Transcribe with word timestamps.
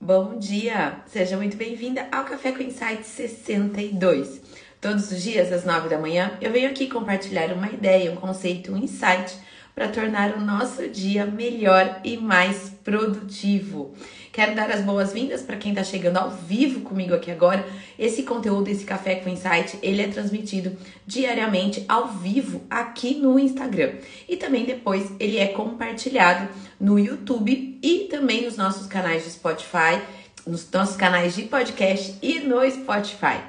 Bom 0.00 0.38
dia! 0.38 0.98
Seja 1.06 1.36
muito 1.36 1.56
bem-vinda 1.56 2.06
ao 2.12 2.24
Café 2.24 2.52
com 2.52 2.62
Insight 2.62 3.06
62. 3.06 4.40
Todos 4.78 5.10
os 5.10 5.22
dias, 5.22 5.50
às 5.50 5.64
9 5.64 5.88
da 5.88 5.98
manhã, 5.98 6.36
eu 6.42 6.52
venho 6.52 6.68
aqui 6.68 6.88
compartilhar 6.88 7.50
uma 7.52 7.70
ideia, 7.70 8.12
um 8.12 8.16
conceito, 8.16 8.72
um 8.72 8.76
insight 8.76 9.34
para 9.74 9.88
tornar 9.88 10.36
o 10.36 10.40
nosso 10.40 10.88
dia 10.88 11.24
melhor 11.24 12.00
e 12.04 12.16
mais 12.16 12.70
produtivo. 12.84 13.94
Quero 14.30 14.54
dar 14.54 14.70
as 14.70 14.82
boas-vindas 14.82 15.42
para 15.42 15.56
quem 15.56 15.72
está 15.72 15.82
chegando 15.82 16.18
ao 16.18 16.30
vivo 16.30 16.80
comigo 16.80 17.14
aqui 17.14 17.30
agora. 17.30 17.66
Esse 17.98 18.22
conteúdo, 18.22 18.68
esse 18.68 18.84
Café 18.84 19.16
com 19.16 19.28
Insight, 19.28 19.78
ele 19.82 20.02
é 20.02 20.08
transmitido 20.08 20.76
diariamente 21.06 21.84
ao 21.88 22.08
vivo 22.08 22.62
aqui 22.68 23.14
no 23.14 23.38
Instagram. 23.38 23.94
E 24.28 24.36
também 24.36 24.64
depois 24.64 25.12
ele 25.18 25.38
é 25.38 25.48
compartilhado 25.48 26.48
no 26.84 26.98
YouTube 26.98 27.78
e 27.82 28.08
também 28.10 28.44
nos 28.44 28.56
nossos 28.56 28.86
canais 28.86 29.24
de 29.24 29.30
Spotify, 29.30 30.00
nos 30.46 30.70
nossos 30.70 30.96
canais 30.96 31.34
de 31.34 31.44
podcast 31.44 32.18
e 32.22 32.40
no 32.40 32.68
Spotify. 32.70 33.40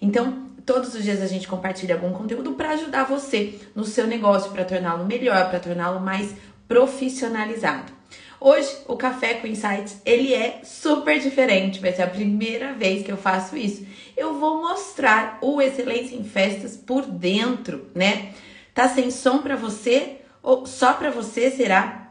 Então, 0.00 0.44
Todos 0.66 0.94
os 0.94 1.02
dias 1.02 1.20
a 1.20 1.26
gente 1.26 1.46
compartilha 1.46 1.94
algum 1.94 2.10
conteúdo 2.10 2.52
para 2.52 2.70
ajudar 2.70 3.04
você 3.04 3.60
no 3.74 3.84
seu 3.84 4.06
negócio, 4.06 4.50
para 4.50 4.64
torná-lo 4.64 5.04
melhor, 5.04 5.50
para 5.50 5.60
torná-lo 5.60 6.00
mais 6.00 6.34
profissionalizado. 6.66 7.92
Hoje, 8.40 8.74
o 8.88 8.96
Café 8.96 9.34
com 9.34 9.46
Insights, 9.46 10.00
ele 10.06 10.32
é 10.32 10.62
super 10.64 11.20
diferente, 11.20 11.80
vai 11.80 11.92
ser 11.92 12.02
a 12.02 12.06
primeira 12.06 12.72
vez 12.72 13.04
que 13.04 13.12
eu 13.12 13.16
faço 13.16 13.56
isso. 13.56 13.86
Eu 14.16 14.38
vou 14.38 14.62
mostrar 14.62 15.38
o 15.42 15.60
Excelência 15.60 16.16
em 16.16 16.24
Festas 16.24 16.76
por 16.76 17.04
dentro, 17.04 17.90
né? 17.94 18.32
Tá 18.72 18.88
sem 18.88 19.10
som 19.10 19.38
para 19.38 19.56
você 19.56 20.20
ou 20.42 20.64
só 20.64 20.94
para 20.94 21.10
você 21.10 21.50
será? 21.50 22.03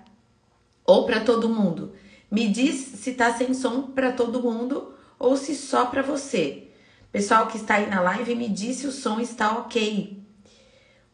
Ou 0.86 1.06
para 1.06 1.22
todo 1.22 1.50
mundo? 1.50 1.94
Me 2.30 2.48
diz 2.50 2.76
se 2.76 3.14
tá 3.14 3.34
sem 3.34 3.54
som 3.54 3.84
para 3.84 4.12
todo 4.12 4.42
mundo 4.42 4.94
ou 5.20 5.38
se 5.38 5.56
só 5.56 5.86
para 5.86 6.02
você. 6.02 6.68
Pessoal 7.12 7.48
que 7.48 7.58
está 7.58 7.76
aí 7.76 7.90
na 7.90 8.02
live, 8.02 8.36
me 8.36 8.50
diz 8.50 8.78
se 8.78 8.88
o 8.88 8.92
som 8.92 9.20
está 9.20 9.58
ok. 9.60 10.22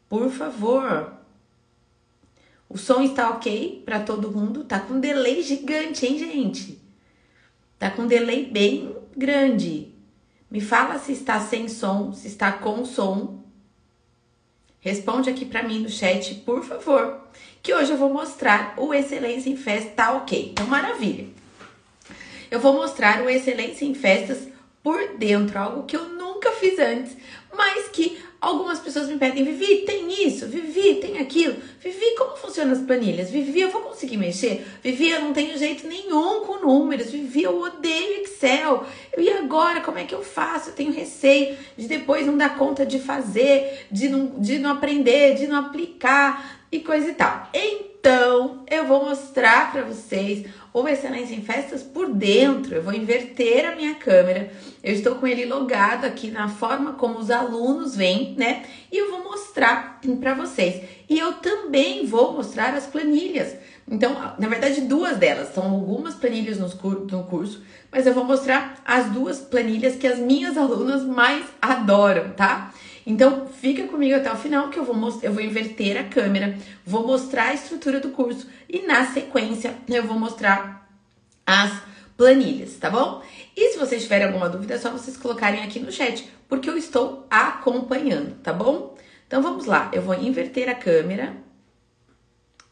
Por 0.07 0.29
favor. 0.31 1.13
O 2.69 2.77
som 2.77 3.01
está 3.01 3.29
ok 3.29 3.83
para 3.85 3.99
todo 3.99 4.31
mundo? 4.31 4.63
Tá 4.63 4.79
com 4.79 4.99
delay 4.99 5.41
gigante, 5.43 6.05
hein, 6.05 6.17
gente? 6.17 6.81
Tá 7.77 7.91
com 7.91 8.07
delay 8.07 8.45
bem 8.45 8.95
grande. 9.15 9.93
Me 10.49 10.61
fala 10.61 10.97
se 10.97 11.11
está 11.11 11.39
sem 11.39 11.67
som, 11.67 12.13
se 12.13 12.27
está 12.27 12.51
com 12.51 12.85
som. 12.85 13.38
Responde 14.81 15.29
aqui 15.29 15.45
para 15.45 15.63
mim 15.63 15.79
no 15.79 15.89
chat, 15.89 16.35
por 16.45 16.63
favor. 16.63 17.21
Que 17.61 17.73
hoje 17.73 17.91
eu 17.91 17.97
vou 17.97 18.11
mostrar 18.13 18.75
o 18.77 18.93
Excelência 18.93 19.49
em 19.49 19.57
Festa 19.57 19.91
tá 19.91 20.11
ok. 20.13 20.51
Então, 20.51 20.65
maravilha. 20.67 21.27
Eu 22.49 22.59
vou 22.59 22.73
mostrar 22.73 23.21
o 23.21 23.29
Excelência 23.29 23.85
em 23.85 23.93
Festas 23.93 24.47
por 24.81 25.17
dentro, 25.17 25.59
algo 25.59 25.83
que 25.83 25.95
eu 25.95 26.07
nunca 26.09 26.51
fiz 26.53 26.79
antes, 26.79 27.15
mas 27.55 27.89
que 27.89 28.17
algumas 28.41 28.79
pessoas 28.79 29.07
me 29.07 29.17
pedem, 29.17 29.43
Vivi, 29.43 29.83
tem 29.85 30.27
isso, 30.27 30.47
Vivi, 30.47 30.95
tem 30.95 31.17
aquilo, 31.19 31.55
Vivi, 31.81 32.15
como 32.17 32.37
funcionam 32.37 32.71
as 32.71 32.79
planilhas? 32.79 33.29
Vivi, 33.29 33.61
eu 33.61 33.69
vou 33.69 33.81
conseguir 33.81 34.17
mexer? 34.17 34.65
Vivi, 34.81 35.09
eu 35.09 35.21
não 35.21 35.33
tenho 35.33 35.57
jeito 35.57 35.87
nenhum 35.87 36.41
com 36.45 36.65
números, 36.65 37.09
Vivi, 37.11 37.43
eu 37.43 37.59
odeio 37.59 38.21
Excel, 38.21 38.85
e 39.17 39.29
agora, 39.29 39.81
como 39.81 39.97
é 39.97 40.03
que 40.03 40.15
eu 40.15 40.23
faço? 40.23 40.69
Eu 40.69 40.75
tenho 40.75 40.93
receio 40.93 41.57
de 41.77 41.87
depois 41.87 42.25
não 42.25 42.37
dar 42.37 42.57
conta 42.57 42.85
de 42.85 42.99
fazer, 42.99 43.87
de 43.91 44.07
não, 44.07 44.27
de 44.39 44.57
não 44.59 44.71
aprender, 44.71 45.35
de 45.35 45.47
não 45.47 45.57
aplicar 45.57 46.59
e 46.71 46.79
coisa 46.79 47.09
e 47.09 47.13
tal. 47.13 47.49
Então, 47.53 48.63
eu 48.69 48.85
vou 48.85 49.03
mostrar 49.03 49.71
para 49.71 49.81
vocês 49.81 50.45
ou 50.73 50.87
Excelência 50.87 51.35
em 51.35 51.41
Festas 51.41 51.81
por 51.81 52.13
dentro. 52.13 52.75
Eu 52.75 52.83
vou 52.83 52.93
inverter 52.93 53.65
a 53.65 53.75
minha 53.75 53.95
câmera. 53.95 54.51
Eu 54.83 54.93
estou 54.93 55.15
com 55.15 55.27
ele 55.27 55.45
logado 55.45 56.05
aqui 56.05 56.29
na 56.31 56.47
forma 56.47 56.93
como 56.93 57.19
os 57.19 57.31
alunos 57.31 57.95
vêm, 57.95 58.35
né? 58.37 58.63
E 58.91 58.97
eu 58.97 59.09
vou 59.09 59.23
mostrar 59.23 59.99
para 60.19 60.33
vocês. 60.33 60.83
E 61.09 61.17
eu 61.17 61.33
também 61.33 62.05
vou 62.05 62.33
mostrar 62.33 62.73
as 62.73 62.85
planilhas. 62.85 63.55
Então, 63.89 64.13
na 64.37 64.47
verdade, 64.47 64.81
duas 64.81 65.17
delas. 65.17 65.53
São 65.53 65.63
algumas 65.63 66.15
planilhas 66.15 66.59
no 66.59 67.23
curso, 67.23 67.63
mas 67.91 68.05
eu 68.05 68.13
vou 68.13 68.23
mostrar 68.23 68.81
as 68.85 69.09
duas 69.09 69.39
planilhas 69.39 69.95
que 69.95 70.07
as 70.07 70.19
minhas 70.19 70.57
alunas 70.57 71.03
mais 71.03 71.45
adoram, 71.61 72.29
tá? 72.31 72.71
Então, 73.09 73.47
fica 73.47 73.87
comigo 73.87 74.15
até 74.15 74.31
o 74.31 74.35
final 74.35 74.69
que 74.69 74.77
eu 74.77 74.85
vou, 74.85 75.19
eu 75.23 75.33
vou 75.33 75.41
inverter 75.41 75.99
a 75.99 76.03
câmera, 76.03 76.55
vou 76.85 77.07
mostrar 77.07 77.45
a 77.45 77.53
estrutura 77.55 77.99
do 77.99 78.11
curso 78.11 78.47
e 78.69 78.83
na 78.83 79.03
sequência 79.07 79.75
eu 79.87 80.03
vou 80.05 80.19
mostrar 80.19 80.87
as 81.43 81.81
planilhas, 82.15 82.77
tá 82.77 82.87
bom? 82.87 83.23
E 83.57 83.71
se 83.71 83.79
vocês 83.79 84.03
tiverem 84.03 84.27
alguma 84.27 84.47
dúvida, 84.47 84.75
é 84.75 84.77
só 84.77 84.91
vocês 84.91 85.17
colocarem 85.17 85.63
aqui 85.63 85.79
no 85.79 85.91
chat, 85.91 86.31
porque 86.47 86.69
eu 86.69 86.77
estou 86.77 87.25
acompanhando, 87.31 88.35
tá 88.43 88.53
bom? 88.53 88.95
Então 89.25 89.41
vamos 89.41 89.65
lá, 89.65 89.89
eu 89.91 90.03
vou 90.03 90.13
inverter 90.13 90.69
a 90.69 90.75
câmera 90.75 91.35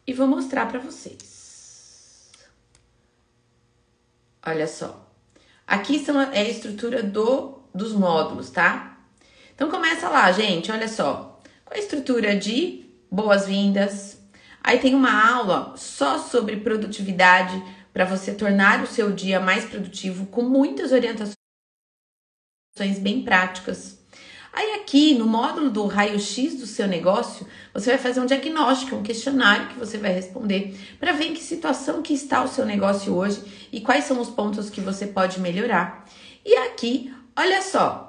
e 0.06 0.14
vou 0.14 0.28
mostrar 0.28 0.68
para 0.68 0.80
vocês. 0.80 2.32
Olha 4.46 4.68
só. 4.68 5.04
Aqui 5.66 5.98
são 5.98 6.20
a, 6.20 6.26
é 6.26 6.42
a 6.42 6.50
estrutura 6.50 7.02
do, 7.02 7.58
dos 7.74 7.94
módulos, 7.94 8.52
tá? 8.52 8.97
Então 9.58 9.72
começa 9.72 10.08
lá, 10.08 10.32
gente, 10.32 10.72
olha 10.72 10.88
só. 10.88 11.42
Com 11.66 11.74
a 11.74 11.80
estrutura 11.80 12.36
de 12.36 12.86
boas-vindas. 13.12 14.22
Aí 14.64 14.78
tem 14.78 14.94
uma 14.94 15.32
aula 15.32 15.74
só 15.76 16.20
sobre 16.20 16.58
produtividade 16.58 17.60
para 17.92 18.06
você 18.06 18.36
tornar 18.36 18.84
o 18.84 18.86
seu 18.86 19.12
dia 19.12 19.40
mais 19.40 19.66
produtivo 19.66 20.28
com 20.28 20.44
muitas 20.44 20.92
orientações 20.92 21.34
bem 23.00 23.24
práticas. 23.24 23.98
Aí 24.54 24.76
aqui 24.76 25.16
no 25.16 25.26
módulo 25.26 25.72
do 25.72 25.88
raio-x 25.88 26.60
do 26.60 26.68
seu 26.68 26.88
negócio, 26.88 27.48
você 27.74 27.90
vai 27.90 27.98
fazer 27.98 28.20
um 28.20 28.28
diagnóstico, 28.28 28.96
um 28.96 29.02
questionário 29.02 29.70
que 29.70 29.80
você 29.80 29.98
vai 29.98 30.14
responder 30.14 30.80
para 31.00 31.14
ver 31.14 31.30
em 31.30 31.34
que 31.34 31.42
situação 31.42 32.04
que 32.04 32.14
está 32.14 32.44
o 32.44 32.48
seu 32.48 32.64
negócio 32.64 33.12
hoje 33.16 33.42
e 33.72 33.82
quais 33.82 34.04
são 34.04 34.22
os 34.22 34.30
pontos 34.30 34.70
que 34.70 34.82
você 34.82 35.08
pode 35.08 35.40
melhorar. 35.40 36.06
E 36.46 36.56
aqui, 36.58 37.12
olha 37.36 37.64
só, 37.64 38.07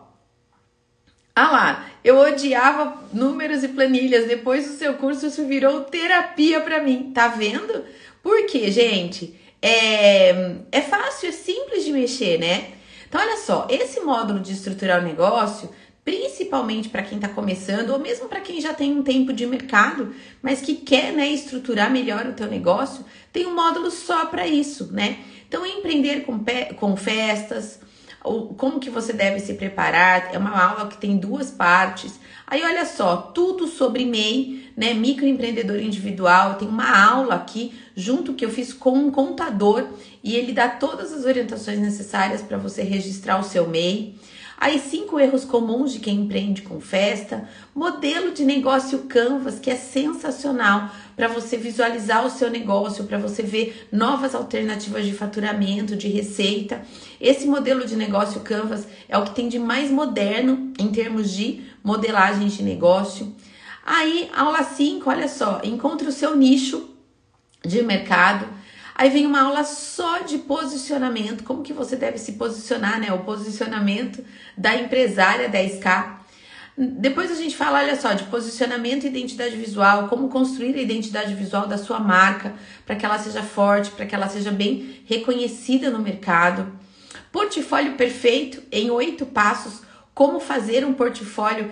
ah 1.38 1.50
lá, 1.52 1.86
eu 2.02 2.18
odiava 2.18 3.00
números 3.12 3.62
e 3.62 3.68
planilhas. 3.68 4.26
Depois 4.26 4.66
do 4.66 4.72
seu 4.72 4.94
curso, 4.94 5.26
isso 5.26 5.46
virou 5.46 5.82
terapia 5.82 6.60
para 6.60 6.82
mim. 6.82 7.12
Tá 7.14 7.28
vendo? 7.28 7.84
Por 8.22 8.46
quê, 8.46 8.70
gente? 8.72 9.38
É, 9.62 10.56
é 10.72 10.80
fácil, 10.80 11.28
é 11.28 11.32
simples 11.32 11.84
de 11.84 11.92
mexer, 11.92 12.38
né? 12.38 12.72
Então, 13.08 13.20
olha 13.20 13.36
só, 13.36 13.66
esse 13.70 14.00
módulo 14.00 14.40
de 14.40 14.52
estruturar 14.52 15.00
o 15.00 15.06
negócio, 15.06 15.70
principalmente 16.04 16.88
para 16.88 17.02
quem 17.02 17.18
está 17.18 17.28
começando, 17.28 17.90
ou 17.90 17.98
mesmo 17.98 18.28
para 18.28 18.40
quem 18.40 18.60
já 18.60 18.74
tem 18.74 18.92
um 18.92 19.02
tempo 19.02 19.32
de 19.32 19.46
mercado, 19.46 20.14
mas 20.42 20.60
que 20.60 20.74
quer 20.74 21.12
né, 21.12 21.28
estruturar 21.28 21.90
melhor 21.90 22.26
o 22.26 22.32
teu 22.32 22.48
negócio, 22.48 23.04
tem 23.32 23.46
um 23.46 23.54
módulo 23.54 23.90
só 23.90 24.26
para 24.26 24.46
isso, 24.46 24.92
né? 24.92 25.18
Então, 25.46 25.64
empreender 25.64 26.24
com, 26.24 26.38
com 26.76 26.96
festas, 26.96 27.80
como 28.22 28.80
que 28.80 28.90
você 28.90 29.12
deve 29.12 29.40
se 29.40 29.54
preparar. 29.54 30.34
É 30.34 30.38
uma 30.38 30.58
aula 30.58 30.88
que 30.88 30.98
tem 30.98 31.16
duas 31.16 31.50
partes. 31.50 32.18
Aí 32.46 32.62
olha 32.64 32.84
só, 32.84 33.16
tudo 33.16 33.66
sobre 33.66 34.04
MEI, 34.04 34.70
né, 34.76 34.94
microempreendedor 34.94 35.78
individual. 35.78 36.54
Tem 36.54 36.68
uma 36.68 37.10
aula 37.10 37.34
aqui 37.34 37.72
junto 37.94 38.34
que 38.34 38.44
eu 38.44 38.50
fiz 38.50 38.72
com 38.72 38.92
um 38.92 39.10
contador 39.10 39.86
e 40.22 40.34
ele 40.34 40.52
dá 40.52 40.68
todas 40.68 41.12
as 41.12 41.24
orientações 41.24 41.78
necessárias 41.78 42.42
para 42.42 42.56
você 42.56 42.82
registrar 42.82 43.38
o 43.38 43.44
seu 43.44 43.68
MEI. 43.68 44.16
Aí, 44.60 44.80
cinco 44.80 45.20
erros 45.20 45.44
comuns 45.44 45.92
de 45.92 46.00
quem 46.00 46.16
empreende 46.16 46.62
com 46.62 46.80
festa. 46.80 47.48
Modelo 47.72 48.32
de 48.32 48.44
negócio 48.44 49.04
Canvas, 49.04 49.60
que 49.60 49.70
é 49.70 49.76
sensacional 49.76 50.90
para 51.14 51.28
você 51.28 51.56
visualizar 51.56 52.26
o 52.26 52.30
seu 52.30 52.50
negócio, 52.50 53.04
para 53.04 53.18
você 53.18 53.40
ver 53.40 53.86
novas 53.92 54.34
alternativas 54.34 55.04
de 55.04 55.12
faturamento, 55.12 55.94
de 55.94 56.08
receita. 56.08 56.82
Esse 57.20 57.46
modelo 57.46 57.86
de 57.86 57.96
negócio 57.96 58.40
Canvas 58.40 58.86
é 59.08 59.16
o 59.16 59.24
que 59.24 59.34
tem 59.34 59.48
de 59.48 59.58
mais 59.58 59.90
moderno 59.90 60.72
em 60.78 60.88
termos 60.88 61.30
de 61.30 61.64
modelagem 61.82 62.48
de 62.48 62.62
negócio. 62.62 63.34
Aí, 63.84 64.30
aula 64.36 64.62
5, 64.62 65.08
olha 65.08 65.28
só, 65.28 65.60
encontre 65.64 66.08
o 66.08 66.12
seu 66.12 66.36
nicho 66.36 66.90
de 67.64 67.82
mercado 67.82 68.46
Aí 68.98 69.10
vem 69.10 69.26
uma 69.26 69.42
aula 69.42 69.62
só 69.62 70.18
de 70.18 70.38
posicionamento, 70.38 71.44
como 71.44 71.62
que 71.62 71.72
você 71.72 71.94
deve 71.94 72.18
se 72.18 72.32
posicionar, 72.32 72.98
né? 72.98 73.12
O 73.12 73.20
posicionamento 73.20 74.24
da 74.56 74.74
empresária 74.74 75.48
10K. 75.48 76.16
Depois 76.76 77.30
a 77.30 77.36
gente 77.36 77.56
fala, 77.56 77.78
olha 77.78 77.94
só, 77.94 78.12
de 78.12 78.24
posicionamento 78.24 79.04
e 79.04 79.06
identidade 79.06 79.54
visual, 79.54 80.08
como 80.08 80.28
construir 80.28 80.74
a 80.74 80.82
identidade 80.82 81.32
visual 81.34 81.68
da 81.68 81.78
sua 81.78 82.00
marca 82.00 82.54
para 82.84 82.96
que 82.96 83.06
ela 83.06 83.20
seja 83.20 83.40
forte, 83.40 83.92
para 83.92 84.04
que 84.04 84.16
ela 84.16 84.28
seja 84.28 84.50
bem 84.50 85.00
reconhecida 85.06 85.90
no 85.90 86.00
mercado. 86.00 86.72
Portfólio 87.38 87.92
perfeito 87.92 88.60
em 88.72 88.90
oito 88.90 89.24
passos, 89.24 89.82
como 90.12 90.40
fazer 90.40 90.84
um 90.84 90.92
portfólio 90.92 91.70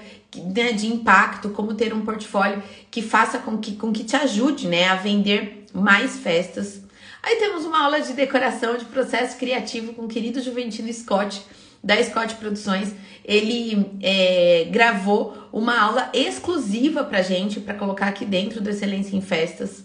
né, 0.54 0.70
de 0.70 0.86
impacto, 0.86 1.50
como 1.50 1.74
ter 1.74 1.92
um 1.92 2.02
portfólio 2.02 2.62
que 2.88 3.02
faça 3.02 3.40
com 3.40 3.58
que, 3.58 3.74
com 3.74 3.92
que 3.92 4.04
te 4.04 4.14
ajude 4.14 4.68
né, 4.68 4.86
a 4.86 4.94
vender 4.94 5.66
mais 5.74 6.18
festas. 6.18 6.82
Aí 7.20 7.34
temos 7.40 7.64
uma 7.64 7.82
aula 7.82 8.00
de 8.00 8.12
decoração 8.12 8.76
de 8.76 8.84
processo 8.84 9.36
criativo 9.36 9.92
com 9.92 10.02
o 10.04 10.08
querido 10.08 10.40
Juventino 10.40 10.92
Scott, 10.92 11.42
da 11.82 12.00
Scott 12.00 12.36
Produções. 12.36 12.94
Ele 13.24 13.90
é, 14.00 14.68
gravou 14.70 15.36
uma 15.52 15.76
aula 15.80 16.10
exclusiva 16.14 17.02
pra 17.02 17.22
gente, 17.22 17.58
para 17.58 17.74
colocar 17.74 18.06
aqui 18.06 18.24
dentro 18.24 18.60
do 18.60 18.70
Excelência 18.70 19.16
em 19.16 19.20
Festas. 19.20 19.84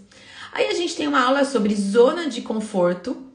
Aí 0.53 0.67
a 0.67 0.75
gente 0.75 0.95
tem 0.95 1.07
uma 1.07 1.23
aula 1.23 1.43
sobre 1.43 1.73
zona 1.73 2.29
de 2.29 2.43
conforto, 2.43 3.30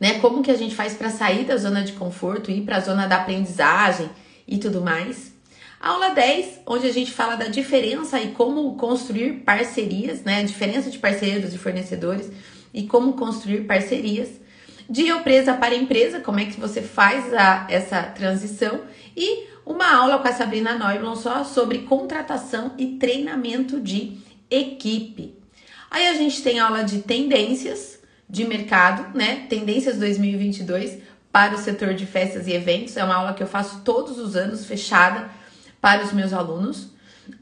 né? 0.00 0.18
Como 0.20 0.42
que 0.42 0.50
a 0.50 0.56
gente 0.56 0.74
faz 0.74 0.94
para 0.94 1.10
sair 1.10 1.44
da 1.44 1.56
zona 1.56 1.82
de 1.82 1.92
conforto, 1.92 2.50
ir 2.50 2.62
para 2.62 2.76
a 2.76 2.80
zona 2.80 3.06
da 3.06 3.16
aprendizagem 3.16 4.10
e 4.46 4.58
tudo 4.58 4.80
mais. 4.80 5.34
Aula 5.80 6.10
10, 6.10 6.60
onde 6.66 6.86
a 6.86 6.92
gente 6.92 7.12
fala 7.12 7.36
da 7.36 7.48
diferença 7.48 8.20
e 8.20 8.32
como 8.32 8.76
construir 8.76 9.44
parcerias, 9.44 10.22
né? 10.22 10.40
A 10.40 10.44
diferença 10.44 10.90
de 10.90 10.98
parceiros 10.98 11.52
e 11.54 11.58
fornecedores 11.58 12.30
e 12.72 12.84
como 12.84 13.14
construir 13.14 13.62
parcerias. 13.66 14.28
De 14.88 15.08
empresa 15.08 15.54
para 15.54 15.74
empresa, 15.74 16.20
como 16.20 16.38
é 16.38 16.44
que 16.44 16.60
você 16.60 16.80
faz 16.80 17.34
a, 17.34 17.66
essa 17.68 18.02
transição. 18.02 18.82
E 19.16 19.46
uma 19.64 19.92
aula 19.92 20.18
com 20.18 20.28
a 20.28 20.32
Sabrina 20.32 20.78
Neublon 20.78 21.16
só 21.16 21.42
sobre 21.42 21.80
contratação 21.80 22.72
e 22.78 22.96
treinamento 22.96 23.80
de 23.80 24.18
equipe. 24.48 25.34
Aí 25.90 26.06
a 26.06 26.14
gente 26.14 26.42
tem 26.42 26.60
aula 26.60 26.84
de 26.84 27.02
tendências 27.02 27.98
de 28.28 28.44
mercado, 28.44 29.16
né? 29.16 29.46
Tendências 29.48 29.98
2022 29.98 30.98
para 31.30 31.54
o 31.54 31.58
setor 31.58 31.94
de 31.94 32.06
festas 32.06 32.46
e 32.46 32.52
eventos. 32.52 32.96
É 32.96 33.04
uma 33.04 33.14
aula 33.14 33.34
que 33.34 33.42
eu 33.42 33.46
faço 33.46 33.80
todos 33.84 34.18
os 34.18 34.36
anos, 34.36 34.66
fechada 34.66 35.28
para 35.80 36.04
os 36.04 36.12
meus 36.12 36.32
alunos. 36.32 36.90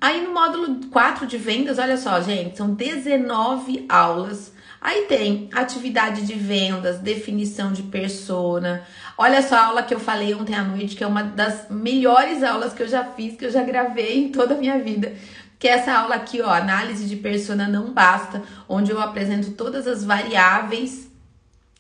Aí 0.01 0.23
no 0.23 0.33
módulo 0.33 0.87
4 0.91 1.27
de 1.27 1.37
vendas, 1.37 1.79
olha 1.79 1.97
só, 1.97 2.21
gente, 2.21 2.57
são 2.57 2.75
19 2.75 3.87
aulas. 3.89 4.53
Aí 4.81 5.07
tem 5.07 5.49
atividade 5.55 6.27
de 6.27 6.35
vendas, 6.35 6.99
definição 6.99 7.73
de 7.73 7.85
persona. 7.85 8.83
Olha 9.17 9.41
só 9.41 9.57
a 9.57 9.67
aula 9.67 9.83
que 9.83 9.95
eu 9.95 10.01
falei 10.01 10.35
ontem 10.35 10.55
à 10.55 10.63
noite, 10.63 10.97
que 10.97 11.05
é 11.05 11.07
uma 11.07 11.23
das 11.23 11.71
melhores 11.71 12.43
aulas 12.43 12.75
que 12.75 12.83
eu 12.83 12.89
já 12.89 13.05
fiz, 13.05 13.37
que 13.37 13.47
eu 13.47 13.51
já 13.51 13.63
gravei 13.63 14.25
em 14.25 14.29
toda 14.29 14.55
a 14.55 14.59
minha 14.59 14.79
vida 14.79 15.15
que 15.59 15.69
essa 15.69 15.93
aula 15.93 16.17
aqui, 16.17 16.41
ó, 16.41 16.51
análise 16.51 17.07
de 17.07 17.17
persona 17.17 17.67
não 17.69 17.93
basta, 17.93 18.43
onde 18.69 18.91
eu 18.91 19.01
apresento 19.01 19.53
todas 19.53 19.87
as 19.87 20.05
variáveis 20.05 21.11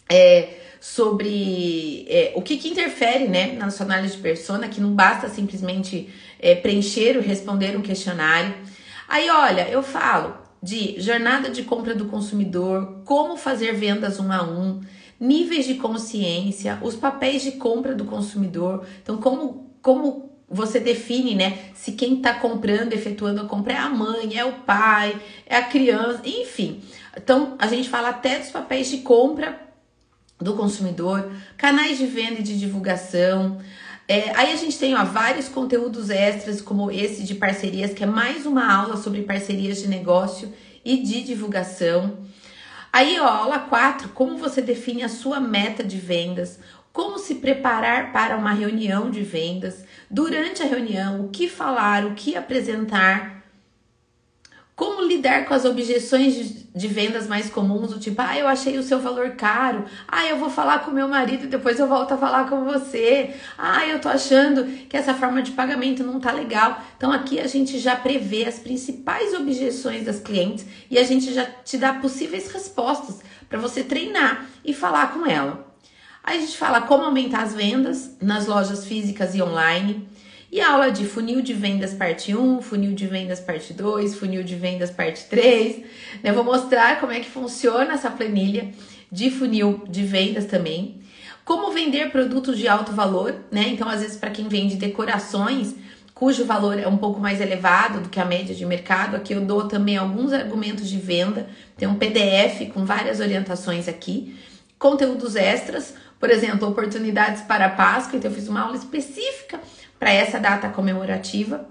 é, 0.08 0.60
sobre 0.80 2.06
é, 2.08 2.32
o 2.34 2.42
que, 2.42 2.56
que 2.56 2.68
interfere, 2.68 3.26
né, 3.28 3.52
na 3.52 3.70
sua 3.70 3.86
análise 3.86 4.16
de 4.16 4.22
persona, 4.22 4.68
que 4.68 4.80
não 4.80 4.94
basta 4.94 5.28
simplesmente 5.28 6.12
é, 6.38 6.54
preencher 6.54 7.16
ou 7.16 7.22
responder 7.22 7.76
um 7.76 7.82
questionário. 7.82 8.54
Aí, 9.08 9.28
olha, 9.30 9.68
eu 9.68 9.82
falo 9.82 10.36
de 10.62 10.98
jornada 11.00 11.50
de 11.50 11.62
compra 11.62 11.94
do 11.94 12.06
consumidor, 12.06 13.02
como 13.04 13.36
fazer 13.36 13.74
vendas 13.74 14.18
um 14.18 14.32
a 14.32 14.42
um, 14.42 14.80
níveis 15.20 15.66
de 15.66 15.74
consciência, 15.74 16.78
os 16.82 16.96
papéis 16.96 17.42
de 17.42 17.52
compra 17.52 17.94
do 17.94 18.04
consumidor, 18.04 18.86
então 19.02 19.18
como 19.18 19.64
como 19.80 20.33
você 20.48 20.78
define, 20.78 21.34
né, 21.34 21.58
se 21.74 21.92
quem 21.92 22.16
está 22.16 22.34
comprando, 22.34 22.92
efetuando 22.92 23.40
a 23.40 23.44
compra 23.46 23.72
é 23.72 23.78
a 23.78 23.88
mãe, 23.88 24.36
é 24.38 24.44
o 24.44 24.52
pai, 24.60 25.20
é 25.46 25.56
a 25.56 25.64
criança, 25.64 26.22
enfim. 26.24 26.82
Então, 27.16 27.56
a 27.58 27.66
gente 27.66 27.88
fala 27.88 28.10
até 28.10 28.38
dos 28.38 28.50
papéis 28.50 28.88
de 28.88 28.98
compra 28.98 29.60
do 30.38 30.54
consumidor, 30.54 31.32
canais 31.56 31.98
de 31.98 32.06
venda 32.06 32.40
e 32.40 32.42
de 32.42 32.58
divulgação. 32.58 33.60
É, 34.06 34.32
aí 34.36 34.52
a 34.52 34.56
gente 34.56 34.78
tem 34.78 34.94
ó, 34.94 35.04
vários 35.04 35.48
conteúdos 35.48 36.10
extras, 36.10 36.60
como 36.60 36.90
esse 36.90 37.22
de 37.22 37.34
parcerias, 37.34 37.94
que 37.94 38.02
é 38.04 38.06
mais 38.06 38.44
uma 38.44 38.70
aula 38.70 38.96
sobre 38.96 39.22
parcerias 39.22 39.78
de 39.78 39.88
negócio 39.88 40.52
e 40.84 40.98
de 40.98 41.22
divulgação. 41.22 42.18
Aí, 42.92 43.18
ó, 43.18 43.26
aula 43.26 43.58
4, 43.58 44.10
como 44.10 44.36
você 44.36 44.60
define 44.60 45.02
a 45.02 45.08
sua 45.08 45.40
meta 45.40 45.82
de 45.82 45.96
vendas, 45.96 46.60
como 46.92 47.18
se 47.18 47.36
preparar 47.36 48.12
para 48.12 48.36
uma 48.36 48.52
reunião 48.52 49.10
de 49.10 49.22
vendas, 49.22 49.84
durante 50.10 50.62
a 50.62 50.66
reunião, 50.66 51.24
o 51.24 51.28
que 51.28 51.48
falar, 51.48 52.04
o 52.04 52.14
que 52.14 52.36
apresentar, 52.36 53.34
como 54.76 55.06
lidar 55.06 55.44
com 55.44 55.54
as 55.54 55.64
objeções 55.64 56.34
de, 56.74 56.88
vendas 56.88 57.28
mais 57.28 57.48
comuns, 57.48 57.90
do 57.90 58.00
tipo, 58.00 58.20
ah, 58.20 58.36
eu 58.36 58.48
achei 58.48 58.76
o 58.76 58.82
seu 58.82 58.98
valor 58.98 59.30
caro, 59.36 59.84
ah, 60.08 60.26
eu 60.26 60.36
vou 60.36 60.50
falar 60.50 60.80
com 60.80 60.90
meu 60.90 61.06
marido 61.06 61.44
e 61.44 61.48
depois 61.48 61.78
eu 61.78 61.86
volto 61.86 62.12
a 62.12 62.16
falar 62.16 62.48
com 62.48 62.64
você, 62.64 63.34
ah, 63.56 63.86
eu 63.86 64.00
tô 64.00 64.08
achando 64.08 64.64
que 64.88 64.96
essa 64.96 65.14
forma 65.14 65.42
de 65.42 65.52
pagamento 65.52 66.02
não 66.02 66.18
tá 66.18 66.32
legal. 66.32 66.82
Então 66.96 67.12
aqui 67.12 67.38
a 67.38 67.46
gente 67.46 67.78
já 67.78 67.94
prevê 67.94 68.46
as 68.46 68.58
principais 68.58 69.32
objeções 69.32 70.04
das 70.04 70.18
clientes 70.18 70.66
e 70.90 70.98
a 70.98 71.04
gente 71.04 71.32
já 71.32 71.44
te 71.44 71.78
dá 71.78 71.94
possíveis 71.94 72.50
respostas 72.50 73.20
para 73.48 73.60
você 73.60 73.84
treinar 73.84 74.46
e 74.64 74.74
falar 74.74 75.12
com 75.12 75.24
ela. 75.24 75.73
Aí 76.26 76.38
a 76.38 76.40
gente 76.40 76.56
fala 76.56 76.80
como 76.80 77.04
aumentar 77.04 77.42
as 77.42 77.54
vendas 77.54 78.16
nas 78.18 78.46
lojas 78.46 78.86
físicas 78.86 79.34
e 79.34 79.42
online. 79.42 80.08
E 80.50 80.58
aula 80.58 80.90
de 80.90 81.04
funil 81.04 81.42
de 81.42 81.52
vendas 81.52 81.92
parte 81.92 82.34
1, 82.34 82.62
funil 82.62 82.94
de 82.94 83.06
vendas 83.06 83.40
parte 83.40 83.74
2, 83.74 84.14
funil 84.14 84.42
de 84.42 84.54
vendas 84.54 84.90
parte 84.90 85.24
3. 85.24 85.82
Eu 86.22 86.32
vou 86.32 86.42
mostrar 86.42 86.98
como 86.98 87.12
é 87.12 87.20
que 87.20 87.28
funciona 87.28 87.92
essa 87.92 88.10
planilha 88.10 88.70
de 89.12 89.30
funil 89.30 89.84
de 89.86 90.02
vendas 90.02 90.46
também. 90.46 91.02
Como 91.44 91.72
vender 91.72 92.10
produtos 92.10 92.56
de 92.56 92.66
alto 92.68 92.92
valor, 92.92 93.34
né? 93.50 93.68
Então, 93.68 93.86
às 93.86 94.00
vezes, 94.00 94.16
para 94.16 94.30
quem 94.30 94.48
vende 94.48 94.76
decorações, 94.76 95.74
cujo 96.14 96.46
valor 96.46 96.78
é 96.78 96.88
um 96.88 96.96
pouco 96.96 97.20
mais 97.20 97.38
elevado 97.38 98.00
do 98.00 98.08
que 98.08 98.18
a 98.18 98.24
média 98.24 98.54
de 98.54 98.64
mercado, 98.64 99.16
aqui 99.16 99.34
eu 99.34 99.42
dou 99.42 99.68
também 99.68 99.98
alguns 99.98 100.32
argumentos 100.32 100.88
de 100.88 100.96
venda. 100.96 101.50
Tem 101.76 101.86
um 101.86 101.96
PDF 101.96 102.72
com 102.72 102.86
várias 102.86 103.20
orientações 103.20 103.88
aqui, 103.88 104.34
conteúdos 104.78 105.36
extras 105.36 105.94
por 106.24 106.30
exemplo, 106.30 106.66
oportunidades 106.66 107.42
para 107.42 107.66
a 107.66 107.68
Páscoa, 107.68 108.16
então 108.16 108.30
eu 108.30 108.34
fiz 108.34 108.48
uma 108.48 108.62
aula 108.62 108.78
específica 108.78 109.60
para 109.98 110.10
essa 110.10 110.40
data 110.40 110.70
comemorativa. 110.70 111.68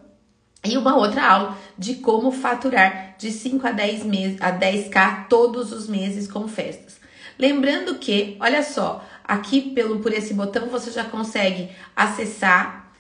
E 0.64 0.78
uma 0.78 0.96
outra 0.96 1.26
aula 1.28 1.58
de 1.76 1.96
como 1.96 2.32
faturar 2.32 3.16
de 3.18 3.32
5 3.32 3.66
a 3.66 3.72
10 3.72 4.04
meses 4.06 4.38
a 4.40 4.52
10k 4.52 5.28
todos 5.28 5.72
os 5.72 5.88
meses 5.88 6.32
com 6.32 6.48
festas. 6.48 6.98
Lembrando 7.40 7.96
que, 7.96 8.38
olha 8.40 8.62
só, 8.62 9.04
aqui 9.24 9.72
pelo 9.72 10.02
por 10.02 10.14
esse 10.14 10.36
botão 10.36 10.68
você 10.68 10.92
já 10.92 11.04
consegue 11.04 11.72
acessar 11.96 12.94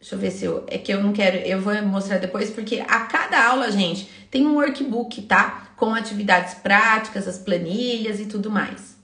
Deixa 0.00 0.14
eu 0.14 0.18
ver 0.18 0.30
se 0.30 0.44
eu. 0.46 0.64
É 0.66 0.78
que 0.78 0.90
eu 0.90 1.02
não 1.02 1.12
quero. 1.12 1.36
Eu 1.36 1.60
vou 1.60 1.74
mostrar 1.82 2.16
depois, 2.16 2.48
porque 2.48 2.80
a 2.80 3.00
cada 3.00 3.48
aula, 3.48 3.70
gente, 3.70 4.08
tem 4.30 4.46
um 4.46 4.54
workbook, 4.54 5.20
tá? 5.22 5.72
Com 5.76 5.94
atividades 5.94 6.54
práticas, 6.54 7.28
as 7.28 7.36
planilhas 7.38 8.18
e 8.18 8.24
tudo 8.24 8.50
mais. 8.50 8.95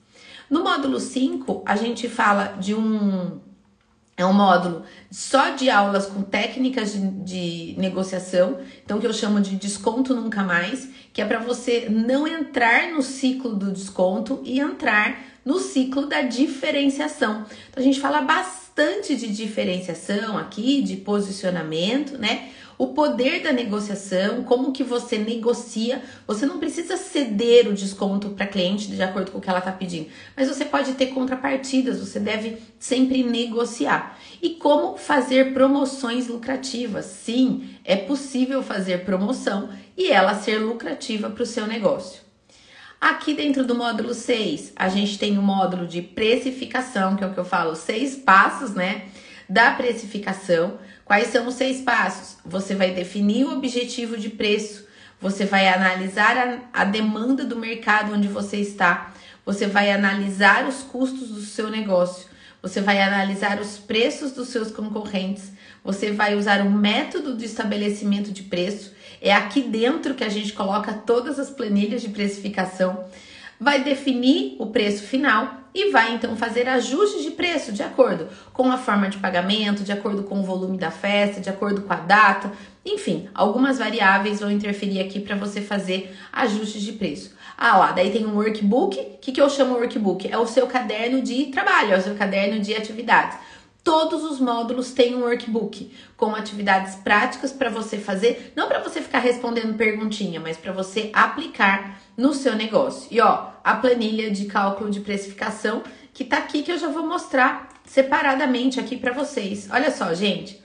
No 0.53 0.63
módulo 0.63 1.01
5, 1.01 1.63
a 1.65 1.77
gente 1.77 2.11
fala 2.11 2.59
de 2.61 2.75
um 2.75 3.41
é 4.19 4.27
um 4.27 4.35
módulo 4.35 4.83
só 5.11 5.49
de 5.55 5.71
aulas 5.71 6.05
com 6.05 6.21
técnicas 6.21 6.93
de, 6.93 7.01
de, 7.01 7.75
negociação, 7.79 8.59
então 8.85 9.01
que 9.01 9.07
eu 9.07 9.15
chamo 9.15 9.41
de 9.41 9.57
desconto 9.57 10.15
nunca 10.15 10.43
mais, 10.43 10.91
que 11.11 11.23
é 11.23 11.25
para 11.25 11.39
você 11.39 11.89
não 11.89 12.29
entrar 12.29 12.91
no 12.91 13.01
ciclo 13.01 13.55
do 13.55 13.73
desconto 13.73 14.43
e 14.45 14.61
entrar 14.61 15.25
no 15.43 15.59
ciclo 15.59 16.05
da 16.05 16.21
diferenciação. 16.21 17.47
Então 17.71 17.83
a 17.83 17.87
gente 17.87 17.99
fala 17.99 18.21
bastante 18.21 19.17
de 19.17 19.35
diferenciação 19.35 20.37
aqui, 20.37 20.83
de 20.83 20.97
posicionamento, 20.97 22.19
né? 22.19 22.51
O 22.79 22.89
poder 22.89 23.43
da 23.43 23.53
negociação, 23.53 24.43
como 24.45 24.73
que 24.73 24.83
você 24.83 25.19
negocia. 25.19 26.03
Você 26.27 26.47
não 26.47 26.59
precisa 26.59 26.97
ceder 26.97 27.69
o 27.69 27.73
desconto 27.73 28.31
para 28.31 28.47
cliente 28.47 28.89
de 28.89 29.03
acordo 29.03 29.31
com 29.31 29.39
o 29.39 29.41
que 29.41 29.49
ela 29.49 29.59
está 29.59 29.73
pedindo, 29.73 30.09
mas 30.37 30.49
você 30.49 30.65
pode 30.65 30.93
ter 30.95 31.07
contrapartidas, 31.07 32.01
você 32.01 32.19
deve 32.19 32.59
sempre 32.79 33.23
negociar. 33.23 34.19
E 34.41 34.51
como 34.51 34.97
fazer 34.97 35.53
promoções 35.53 36.29
lucrativas? 36.29 37.07
Sim, 37.07 37.71
é 37.85 37.97
possível 37.97 38.63
fazer 38.63 39.05
promoção 39.05 39.69
e 39.97 40.11
ela 40.11 40.35
ser 40.35 40.59
lucrativa 40.59 41.31
para 41.31 41.43
o 41.43 41.47
seu 41.47 41.67
negócio. 41.67 42.23
Aqui 43.01 43.35
dentro 43.35 43.67
do 43.67 43.75
módulo 43.75 44.15
6, 44.15 44.75
a 44.77 44.89
gente 44.89 45.19
tem 45.19 45.37
o 45.37 45.43
módulo 45.43 45.89
de 45.89 46.01
precificação, 46.01 47.17
que 47.17 47.25
é 47.25 47.27
o 47.27 47.35
que 47.35 47.41
eu 47.41 47.45
falo, 47.45 47.75
seis 47.75 48.15
passos, 48.15 48.75
né, 48.75 49.07
da 49.53 49.71
precificação. 49.73 50.79
Quais 51.05 51.29
são 51.29 51.47
os 51.47 51.55
seis 51.55 51.83
passos? 51.83 52.39
Você 52.45 52.75
vai 52.75 52.93
definir 52.93 53.45
o 53.45 53.53
objetivo 53.53 54.17
de 54.17 54.31
preço, 54.31 54.87
você 55.21 55.45
vai 55.45 55.69
analisar 55.69 56.37
a, 56.73 56.81
a 56.81 56.85
demanda 56.85 57.45
do 57.45 57.57
mercado 57.57 58.15
onde 58.15 58.29
você 58.29 58.57
está, 58.57 59.13
você 59.45 59.67
vai 59.67 59.93
analisar 59.93 60.67
os 60.67 60.83
custos 60.83 61.29
do 61.29 61.43
seu 61.43 61.69
negócio, 61.69 62.29
você 62.63 62.81
vai 62.81 63.03
analisar 63.03 63.61
os 63.61 63.77
preços 63.77 64.33
dos 64.33 64.49
seus 64.49 64.71
concorrentes, 64.71 65.53
você 65.85 66.13
vai 66.13 66.35
usar 66.35 66.63
um 66.63 66.71
método 66.71 67.37
de 67.37 67.45
estabelecimento 67.45 68.33
de 68.33 68.45
preço. 68.45 68.93
É 69.21 69.35
aqui 69.35 69.61
dentro 69.61 70.15
que 70.15 70.25
a 70.25 70.29
gente 70.29 70.53
coloca 70.53 70.95
todas 70.95 71.39
as 71.39 71.51
planilhas 71.51 72.01
de 72.01 72.09
precificação. 72.09 73.05
Vai 73.61 73.85
definir 73.85 74.57
o 74.59 74.67
preço 74.67 75.03
final 75.03 75.62
e 75.75 75.91
vai 75.91 76.15
então 76.15 76.37
fazer 76.37 76.69
ajustes 76.69 77.23
de 77.23 77.31
preço 77.31 77.73
de 77.73 77.83
acordo 77.83 78.29
com 78.53 78.71
a 78.71 78.79
forma 78.79 79.09
de 79.09 79.19
pagamento, 79.19 79.83
de 79.83 79.93
acordo 79.93 80.23
com 80.23 80.41
o 80.41 80.45
volume 80.45 80.77
da 80.77 80.91
festa, 80.91 81.41
de 81.41 81.49
acordo 81.49 81.83
com 81.83 81.93
a 81.93 81.97
data, 81.97 82.53
enfim, 82.85 83.29
algumas 83.33 83.79
variáveis 83.79 84.41
vão 84.41 84.51
interferir 84.51 85.01
aqui 85.01 85.21
para 85.21 85.37
você 85.37 85.61
fazer 85.61 86.17
ajustes 86.33 86.83
de 86.83 86.93
preço. 86.93 87.35
Ah 87.57 87.77
lá, 87.77 87.93
daí 87.93 88.11
tem 88.11 88.27
um 88.27 88.35
workbook. 88.35 88.99
O 88.99 89.19
que, 89.19 89.31
que 89.31 89.41
eu 89.41 89.49
chamo 89.49 89.77
workbook? 89.77 90.29
É 90.29 90.37
o 90.37 90.47
seu 90.47 90.67
caderno 90.67 91.23
de 91.23 91.47
trabalho, 91.47 91.93
é 91.93 91.99
o 91.99 92.03
seu 92.03 92.17
caderno 92.17 92.61
de 92.61 92.75
atividades. 92.75 93.39
Todos 93.85 94.25
os 94.25 94.41
módulos 94.41 94.93
têm 94.93 95.15
um 95.15 95.23
workbook 95.23 95.93
com 96.17 96.35
atividades 96.35 96.97
práticas 96.97 97.53
para 97.53 97.71
você 97.71 97.99
fazer, 97.99 98.53
não 98.57 98.69
para 98.69 98.81
você 98.81 99.01
ficar 99.01 99.19
respondendo 99.21 99.77
perguntinha, 99.77 100.41
mas 100.41 100.57
para 100.57 100.73
você 100.73 101.11
aplicar 101.13 102.01
no 102.17 102.33
seu 102.33 102.55
negócio. 102.57 103.09
E 103.11 103.21
ó, 103.21 103.52
a 103.63 103.75
planilha 103.75 104.31
de 104.31 104.47
cálculo 104.47 104.91
de 104.91 105.01
precificação 105.01 105.83
que 106.13 106.25
tá 106.25 106.39
aqui 106.39 106.63
que 106.63 106.73
eu 106.73 106.79
já 106.79 106.89
vou 106.89 107.07
mostrar 107.07 107.69
separadamente 107.85 108.79
aqui 108.79 108.97
para 108.97 109.13
vocês. 109.13 109.69
Olha 109.71 109.91
só, 109.91 110.15
gente. 110.15 110.63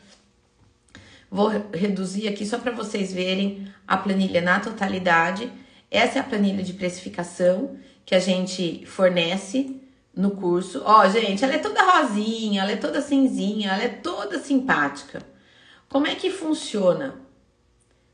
Vou 1.29 1.49
reduzir 1.73 2.27
aqui 2.27 2.45
só 2.45 2.57
para 2.57 2.71
vocês 2.71 3.13
verem 3.13 3.71
a 3.87 3.97
planilha 3.97 4.41
na 4.41 4.59
totalidade. 4.59 5.51
Essa 5.91 6.19
é 6.19 6.21
a 6.21 6.23
planilha 6.23 6.63
de 6.63 6.73
precificação 6.73 7.77
que 8.05 8.15
a 8.15 8.19
gente 8.19 8.85
fornece 8.85 9.81
no 10.15 10.31
curso. 10.31 10.81
Ó, 10.85 11.07
gente, 11.09 11.43
ela 11.43 11.53
é 11.53 11.59
toda 11.59 11.83
rosinha, 11.83 12.61
ela 12.61 12.71
é 12.71 12.77
toda 12.77 13.01
cinzinha, 13.01 13.71
ela 13.71 13.83
é 13.83 13.89
toda 13.89 14.39
simpática. 14.39 15.21
Como 15.89 16.07
é 16.07 16.15
que 16.15 16.29
funciona? 16.29 17.15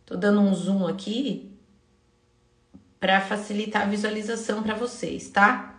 Tô 0.06 0.16
dando 0.16 0.42
um 0.42 0.54
zoom 0.54 0.88
aqui 0.88 1.53
para 3.04 3.20
facilitar 3.20 3.82
a 3.82 3.86
visualização 3.86 4.64
para 4.64 4.76
vocês, 4.76 5.28
tá? 5.28 5.76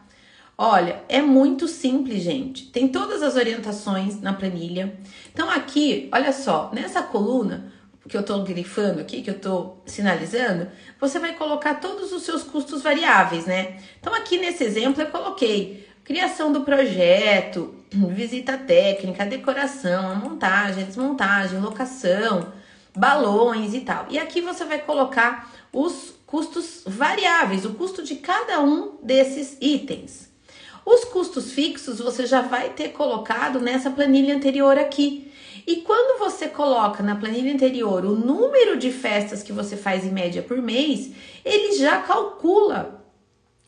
Olha, 0.58 1.02
é 1.08 1.22
muito 1.22 1.66
simples, 1.66 2.22
gente. 2.22 2.66
Tem 2.66 2.86
todas 2.86 3.22
as 3.22 3.34
orientações 3.34 4.20
na 4.20 4.34
planilha. 4.34 4.94
Então 5.32 5.48
aqui, 5.48 6.06
olha 6.12 6.34
só, 6.34 6.70
nessa 6.74 7.02
coluna 7.02 7.72
que 8.06 8.14
eu 8.14 8.22
tô 8.22 8.42
grifando 8.42 9.00
aqui, 9.00 9.22
que 9.22 9.30
eu 9.30 9.38
tô 9.40 9.76
sinalizando, 9.86 10.68
você 11.00 11.18
vai 11.18 11.32
colocar 11.32 11.76
todos 11.76 12.12
os 12.12 12.24
seus 12.24 12.42
custos 12.42 12.82
variáveis, 12.82 13.46
né? 13.46 13.78
Então 13.98 14.14
aqui 14.14 14.36
nesse 14.36 14.62
exemplo 14.62 15.00
eu 15.00 15.06
coloquei 15.06 15.88
criação 16.04 16.52
do 16.52 16.60
projeto, 16.60 17.74
visita 17.90 18.58
técnica, 18.58 19.24
decoração, 19.24 20.14
montagem, 20.16 20.84
desmontagem, 20.84 21.58
locação, 21.58 22.52
balões 22.94 23.72
e 23.72 23.80
tal. 23.80 24.08
E 24.10 24.18
aqui 24.18 24.42
você 24.42 24.66
vai 24.66 24.78
colocar 24.78 25.50
os 25.72 26.14
custos 26.34 26.82
variáveis, 26.84 27.64
o 27.64 27.74
custo 27.74 28.02
de 28.02 28.16
cada 28.16 28.60
um 28.60 28.96
desses 29.00 29.56
itens. 29.60 30.28
Os 30.84 31.04
custos 31.04 31.52
fixos 31.52 32.00
você 32.00 32.26
já 32.26 32.40
vai 32.40 32.70
ter 32.70 32.88
colocado 32.88 33.60
nessa 33.60 33.88
planilha 33.88 34.34
anterior 34.34 34.76
aqui. 34.76 35.30
E 35.64 35.76
quando 35.76 36.18
você 36.18 36.48
coloca 36.48 37.04
na 37.04 37.14
planilha 37.14 37.54
anterior 37.54 38.04
o 38.04 38.16
número 38.16 38.76
de 38.76 38.90
festas 38.90 39.44
que 39.44 39.52
você 39.52 39.76
faz 39.76 40.04
em 40.04 40.10
média 40.10 40.42
por 40.42 40.60
mês, 40.60 41.12
ele 41.44 41.76
já 41.78 41.98
calcula 41.98 43.06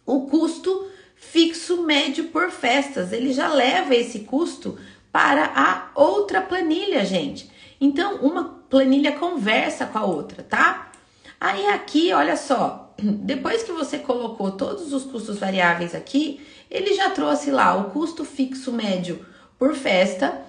o 0.05 0.23
custo 0.23 0.89
fixo 1.15 1.85
médio 1.85 2.25
por 2.31 2.51
festas. 2.51 3.13
Ele 3.13 3.33
já 3.33 3.47
leva 3.47 3.95
esse 3.95 4.21
custo 4.21 4.77
para 5.13 5.53
a 5.55 5.91
outra 5.95 6.41
planilha, 6.41 7.05
gente. 7.05 7.49
Então, 7.81 8.17
uma 8.17 8.43
planilha 8.69 9.13
conversa 9.13 9.87
com 9.87 9.99
a 9.99 10.05
outra, 10.05 10.43
tá? 10.43 10.91
Aí 11.41 11.67
aqui, 11.69 12.13
olha 12.13 12.37
só, 12.37 12.95
depois 12.99 13.63
que 13.63 13.73
você 13.73 13.99
colocou 13.99 14.53
todos 14.53 14.93
os 14.93 15.05
custos 15.05 15.39
variáveis 15.39 15.95
aqui, 15.95 16.41
ele 16.71 16.95
já 16.95 17.11
trouxe 17.11 17.51
lá 17.51 17.77
o 17.77 17.91
custo 17.91 18.25
fixo 18.25 18.73
médio 18.73 19.25
por 19.59 19.75
festa, 19.75 20.43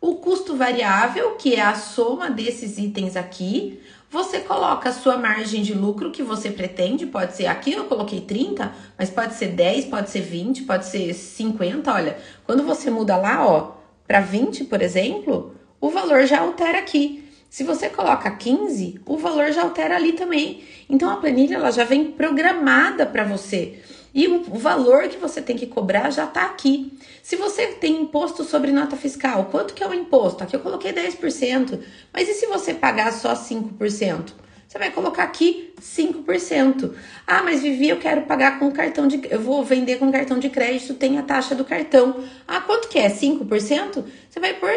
o 0.00 0.16
custo 0.16 0.54
variável, 0.54 1.32
que 1.36 1.54
é 1.54 1.62
a 1.62 1.74
soma 1.74 2.30
desses 2.30 2.78
itens 2.78 3.16
aqui, 3.16 3.80
você 4.10 4.38
coloca 4.38 4.90
a 4.90 4.92
sua 4.92 5.16
margem 5.16 5.62
de 5.62 5.74
lucro 5.74 6.12
que 6.12 6.22
você 6.22 6.50
pretende, 6.50 7.04
pode 7.04 7.34
ser 7.34 7.46
aqui 7.46 7.72
eu 7.72 7.86
coloquei 7.86 8.20
30, 8.20 8.72
mas 8.96 9.10
pode 9.10 9.34
ser 9.34 9.48
10, 9.48 9.86
pode 9.86 10.10
ser 10.10 10.20
20, 10.20 10.62
pode 10.62 10.86
ser 10.86 11.12
50, 11.12 11.92
olha, 11.92 12.16
quando 12.44 12.62
você 12.62 12.90
muda 12.90 13.16
lá, 13.16 13.44
ó, 13.44 13.72
para 14.06 14.20
20, 14.20 14.64
por 14.64 14.80
exemplo, 14.82 15.56
o 15.80 15.90
valor 15.90 16.26
já 16.26 16.40
altera 16.40 16.78
aqui. 16.78 17.23
Se 17.54 17.62
você 17.62 17.88
coloca 17.88 18.28
15, 18.28 19.00
o 19.06 19.16
valor 19.16 19.52
já 19.52 19.62
altera 19.62 19.94
ali 19.94 20.14
também. 20.14 20.64
Então 20.90 21.08
a 21.08 21.18
planilha 21.18 21.54
ela 21.54 21.70
já 21.70 21.84
vem 21.84 22.10
programada 22.10 23.06
para 23.06 23.22
você. 23.22 23.78
E 24.12 24.26
o 24.26 24.42
valor 24.42 25.06
que 25.06 25.18
você 25.18 25.40
tem 25.40 25.56
que 25.56 25.68
cobrar 25.68 26.10
já 26.10 26.24
está 26.24 26.46
aqui. 26.46 26.98
Se 27.22 27.36
você 27.36 27.68
tem 27.68 28.02
imposto 28.02 28.42
sobre 28.42 28.72
nota 28.72 28.96
fiscal, 28.96 29.44
quanto 29.52 29.72
que 29.72 29.84
é 29.84 29.88
o 29.88 29.94
imposto? 29.94 30.42
Aqui 30.42 30.56
eu 30.56 30.58
coloquei 30.58 30.92
10%, 30.92 31.78
mas 32.12 32.28
e 32.28 32.34
se 32.34 32.46
você 32.46 32.74
pagar 32.74 33.12
só 33.12 33.34
5%? 33.34 34.32
Você 34.66 34.76
vai 34.76 34.90
colocar 34.90 35.22
aqui 35.22 35.72
5%. 35.80 36.92
Ah, 37.24 37.44
mas 37.44 37.62
Vivi, 37.62 37.88
eu 37.88 38.00
quero 38.00 38.22
pagar 38.22 38.58
com 38.58 38.72
cartão 38.72 39.06
de. 39.06 39.20
Eu 39.30 39.40
vou 39.40 39.62
vender 39.62 40.00
com 40.00 40.10
cartão 40.10 40.40
de 40.40 40.50
crédito, 40.50 40.94
tem 40.94 41.18
a 41.18 41.22
taxa 41.22 41.54
do 41.54 41.64
cartão. 41.64 42.24
Ah, 42.48 42.60
quanto 42.60 42.88
que 42.88 42.98
é? 42.98 43.08
5%? 43.08 44.04
Você 44.28 44.40
vai 44.40 44.54
por. 44.54 44.72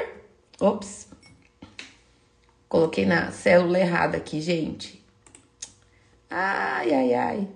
Ops. 0.61 1.06
Coloquei 2.69 3.05
na 3.05 3.31
célula 3.31 3.79
errada 3.79 4.17
aqui, 4.17 4.41
gente. 4.41 5.03
Ai, 6.29 6.93
ai, 6.93 7.13
ai. 7.13 7.47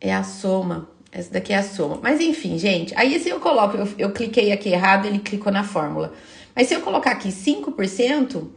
É 0.00 0.12
a 0.14 0.22
soma. 0.22 0.90
Essa 1.10 1.30
daqui 1.30 1.52
é 1.52 1.58
a 1.58 1.62
soma. 1.62 1.98
Mas 2.02 2.20
enfim, 2.20 2.58
gente. 2.58 2.94
Aí 2.96 3.18
se 3.20 3.28
eu 3.28 3.40
coloco, 3.40 3.76
eu, 3.76 3.88
eu 3.98 4.12
cliquei 4.12 4.52
aqui 4.52 4.70
errado, 4.70 5.06
ele 5.06 5.18
clicou 5.18 5.52
na 5.52 5.64
fórmula. 5.64 6.12
Mas 6.54 6.68
se 6.68 6.74
eu 6.74 6.82
colocar 6.82 7.12
aqui 7.12 7.30
5%, 7.30 8.48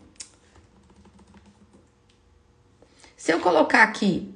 se 3.16 3.32
eu 3.32 3.40
colocar 3.40 3.84
aqui 3.84 4.34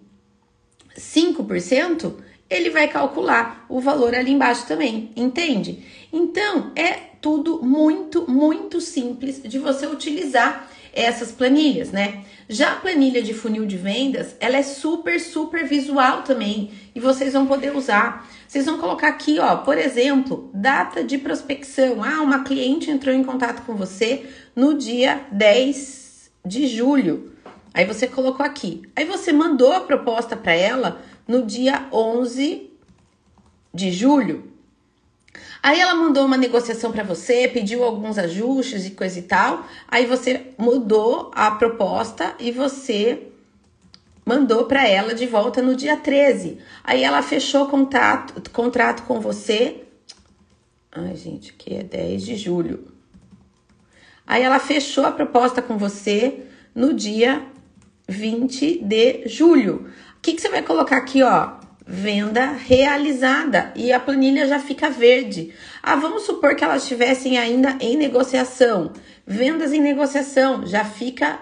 5%, 0.95 2.15
ele 2.49 2.69
vai 2.69 2.87
calcular 2.87 3.65
o 3.69 3.79
valor 3.79 4.15
ali 4.15 4.31
embaixo 4.31 4.65
também, 4.65 5.11
entende? 5.15 5.85
Então, 6.11 6.71
é 6.75 7.08
tudo 7.21 7.63
muito, 7.63 8.29
muito 8.29 8.79
simples 8.79 9.41
de 9.43 9.59
você 9.59 9.87
utilizar 9.87 10.69
essas 10.93 11.31
planilhas, 11.31 11.91
né? 11.91 12.23
Já 12.47 12.73
a 12.73 12.75
planilha 12.75 13.21
de 13.21 13.33
funil 13.33 13.65
de 13.65 13.77
vendas, 13.77 14.35
ela 14.39 14.57
é 14.57 14.63
super, 14.63 15.19
super 15.19 15.65
visual 15.65 16.23
também 16.23 16.71
e 16.95 16.99
vocês 16.99 17.33
vão 17.33 17.45
poder 17.45 17.75
usar. 17.75 18.27
Vocês 18.47 18.65
vão 18.65 18.79
colocar 18.79 19.09
aqui, 19.09 19.37
ó, 19.39 19.57
por 19.57 19.77
exemplo, 19.77 20.49
data 20.53 21.03
de 21.03 21.19
prospecção. 21.19 22.03
Ah, 22.03 22.21
uma 22.21 22.43
cliente 22.43 22.89
entrou 22.89 23.13
em 23.13 23.23
contato 23.23 23.63
com 23.65 23.75
você 23.75 24.25
no 24.55 24.75
dia 24.75 25.21
10 25.31 26.31
de 26.43 26.65
julho. 26.65 27.33
Aí 27.71 27.85
você 27.85 28.07
colocou 28.07 28.43
aqui. 28.43 28.81
Aí 28.95 29.05
você 29.05 29.31
mandou 29.31 29.71
a 29.71 29.81
proposta 29.81 30.35
para 30.35 30.53
ela 30.53 31.01
no 31.27 31.45
dia 31.45 31.87
11 31.93 32.71
de 33.71 33.91
julho. 33.91 34.48
Aí 35.61 35.79
ela 35.79 35.93
mandou 35.93 36.25
uma 36.25 36.37
negociação 36.37 36.91
para 36.91 37.03
você, 37.03 37.47
pediu 37.47 37.83
alguns 37.83 38.17
ajustes 38.17 38.85
e 38.85 38.91
coisa 38.91 39.19
e 39.19 39.23
tal. 39.23 39.65
Aí 39.87 40.05
você 40.05 40.53
mudou 40.57 41.31
a 41.35 41.51
proposta 41.51 42.33
e 42.39 42.51
você 42.51 43.27
mandou 44.25 44.65
para 44.65 44.87
ela 44.87 45.13
de 45.13 45.25
volta 45.25 45.61
no 45.61 45.75
dia 45.75 45.97
13. 45.97 46.59
Aí 46.83 47.03
ela 47.03 47.21
fechou 47.21 47.67
contato, 47.67 48.49
contrato 48.51 49.03
com 49.03 49.19
você. 49.19 49.83
Ai, 50.91 51.15
gente, 51.15 51.51
aqui 51.51 51.75
é 51.75 51.83
10 51.83 52.23
de 52.23 52.35
julho. 52.35 52.87
Aí 54.25 54.43
ela 54.43 54.59
fechou 54.59 55.05
a 55.05 55.11
proposta 55.11 55.61
com 55.61 55.77
você 55.77 56.45
no 56.73 56.93
dia 56.93 57.45
20 58.07 58.83
de 58.83 59.27
julho. 59.27 59.89
O 60.17 60.21
que, 60.21 60.33
que 60.33 60.41
você 60.41 60.49
vai 60.49 60.61
colocar 60.61 60.97
aqui, 60.97 61.21
ó? 61.23 61.58
Venda 61.89 62.51
realizada 62.51 63.73
e 63.75 63.91
a 63.91 63.99
planilha 63.99 64.45
já 64.45 64.59
fica 64.59 64.91
verde. 64.91 65.51
Ah, 65.81 65.95
vamos 65.95 66.21
supor 66.21 66.55
que 66.55 66.63
elas 66.63 66.83
estivessem 66.83 67.39
ainda 67.39 67.75
em 67.79 67.97
negociação. 67.97 68.93
Vendas 69.25 69.73
em 69.73 69.81
negociação 69.81 70.67
já 70.67 70.85
fica 70.85 71.39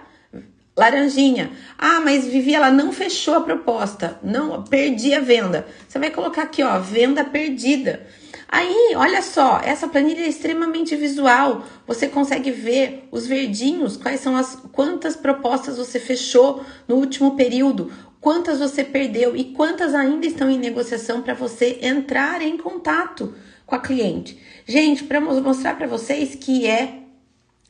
laranjinha. 0.75 1.51
Ah, 1.77 1.99
mas 1.99 2.25
Vivi, 2.25 2.55
ela 2.55 2.71
não 2.71 2.93
fechou 2.93 3.35
a 3.35 3.41
proposta, 3.41 4.17
não 4.23 4.63
perdi 4.63 5.13
a 5.13 5.19
venda. 5.19 5.67
Você 5.85 5.99
vai 5.99 6.11
colocar 6.11 6.43
aqui, 6.43 6.63
ó, 6.63 6.79
venda 6.79 7.25
perdida. 7.25 8.07
Aí, 8.47 8.93
olha 8.95 9.21
só, 9.21 9.59
essa 9.61 9.89
planilha 9.89 10.21
é 10.21 10.29
extremamente 10.29 10.95
visual. 10.95 11.65
Você 11.85 12.07
consegue 12.07 12.51
ver 12.51 13.05
os 13.11 13.27
verdinhos, 13.27 13.97
quais 13.97 14.21
são 14.21 14.37
as 14.37 14.55
quantas 14.71 15.17
propostas 15.17 15.77
você 15.77 15.99
fechou 15.99 16.63
no 16.87 16.95
último 16.95 17.35
período, 17.35 17.91
quantas 18.27 18.59
você 18.59 18.83
perdeu 18.83 19.37
e 19.37 19.53
quantas 19.53 19.95
ainda 19.95 20.25
estão 20.25 20.49
em 20.49 20.59
negociação 20.59 21.21
para 21.21 21.33
você 21.33 21.79
entrar 21.81 22.41
em 22.41 22.57
contato 22.57 23.33
com 23.65 23.73
a 23.73 23.79
cliente. 23.79 24.37
Gente, 24.65 25.05
para 25.05 25.21
mostrar 25.21 25.77
para 25.77 25.87
vocês 25.87 26.35
que 26.35 26.67
é 26.67 27.03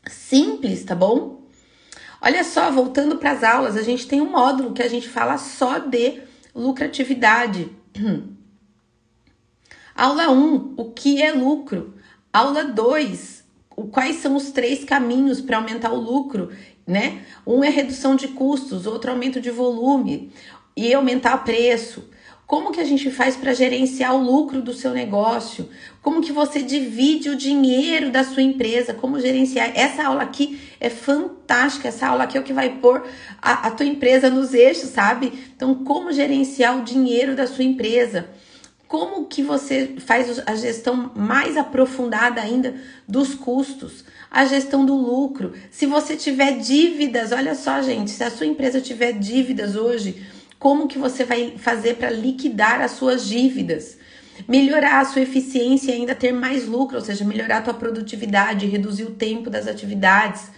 simples, 0.07 0.83
tá 0.83 0.95
bom? 0.95 1.43
Olha 2.19 2.43
só, 2.43 2.71
voltando 2.71 3.17
para 3.17 3.33
as 3.33 3.43
aulas, 3.43 3.77
a 3.77 3.83
gente 3.83 4.07
tem 4.07 4.19
um 4.19 4.31
módulo 4.31 4.73
que 4.73 4.81
a 4.81 4.89
gente 4.89 5.07
fala 5.07 5.37
só 5.37 5.77
de 5.77 6.23
lucratividade. 6.55 7.69
Aula 9.93 10.31
1, 10.31 10.73
o 10.75 10.85
que 10.85 11.21
é 11.21 11.31
lucro? 11.33 11.93
Aula 12.33 12.63
2, 12.63 13.43
quais 13.91 14.15
são 14.15 14.35
os 14.35 14.49
três 14.49 14.83
caminhos 14.83 15.39
para 15.39 15.57
aumentar 15.57 15.93
o 15.93 16.01
lucro, 16.01 16.49
né? 16.88 17.22
Um 17.46 17.63
é 17.63 17.70
redução 17.70 18.15
de 18.15 18.29
custos, 18.29 18.88
outro 18.88 19.12
aumento 19.12 19.41
de 19.41 19.51
volume 19.51 20.32
e 20.75 20.94
aumentar 20.94 21.38
preço. 21.44 22.10
Como 22.48 22.72
que 22.72 22.79
a 22.79 22.86
gente 22.86 23.12
faz 23.12 23.36
para 23.36 23.53
gerenciar 23.53 24.15
o 24.15 24.24
lucro 24.24 24.62
do 24.62 24.74
seu 24.74 24.91
negócio? 24.91 25.67
Como 26.01 26.22
que 26.22 26.32
você 26.32 26.62
divide 26.62 27.29
o 27.29 27.36
dinheiro 27.36 28.10
da 28.10 28.24
sua 28.24 28.41
empresa? 28.41 28.94
Como 28.94 29.20
gerenciar? 29.20 29.74
Essa 29.75 30.06
aula 30.06 30.24
aqui 30.24 30.58
é 30.79 30.89
fantástica. 30.89 31.89
Essa 31.89 32.08
aula 32.08 32.24
aqui 32.24 32.38
é 32.38 32.39
o 32.39 32.44
que 32.46 32.53
vai 32.53 32.77
pôr 32.77 33.06
a, 33.41 33.67
a 33.67 33.72
tua 33.72 33.86
empresa 33.86 34.29
nos 34.29 34.53
eixos, 34.53 34.91
sabe? 34.91 35.34
Então, 35.53 35.84
como 35.84 36.13
gerenciar 36.13 36.77
o 36.77 36.86
dinheiro 36.86 37.36
da 37.36 37.46
sua 37.46 37.65
empresa? 37.65 38.29
Como 38.88 39.25
que 39.25 39.44
você 39.44 39.96
faz 40.00 40.41
a 40.46 40.56
gestão 40.56 41.12
mais 41.13 41.58
aprofundada 41.58 42.39
ainda 42.39 42.75
dos 43.06 43.36
custos? 43.36 44.06
A 44.29 44.46
gestão 44.46 44.86
do 44.86 44.96
lucro. 44.96 45.53
Se 45.72 45.86
você 45.86 46.15
tiver 46.15 46.60
dívidas, 46.60 47.31
olha 47.31 47.55
só, 47.55 47.81
gente, 47.81 48.12
se 48.12 48.24
a 48.24 48.29
sua 48.29 48.46
empresa 48.46 48.81
tiver 48.81 49.13
dívidas 49.13 49.75
hoje, 49.75 50.25
como 50.60 50.88
que 50.88 50.98
você 50.98 51.24
vai 51.24 51.55
fazer 51.57 51.96
para 51.96 52.10
liquidar 52.10 52.81
as 52.81 52.91
suas 52.91 53.25
dívidas? 53.25 53.98
Melhorar 54.48 55.00
a 55.00 55.05
sua 55.05 55.22
eficiência 55.22 55.91
e 55.91 55.96
ainda 55.96 56.13
ter 56.13 56.31
mais 56.31 56.67
lucro, 56.67 56.98
ou 56.98 57.03
seja, 57.03 57.25
melhorar 57.25 57.57
a 57.57 57.62
tua 57.62 57.74
produtividade, 57.74 58.67
reduzir 58.67 59.03
o 59.03 59.12
tempo 59.12 59.50
das 59.50 59.67
atividades. 59.67 60.51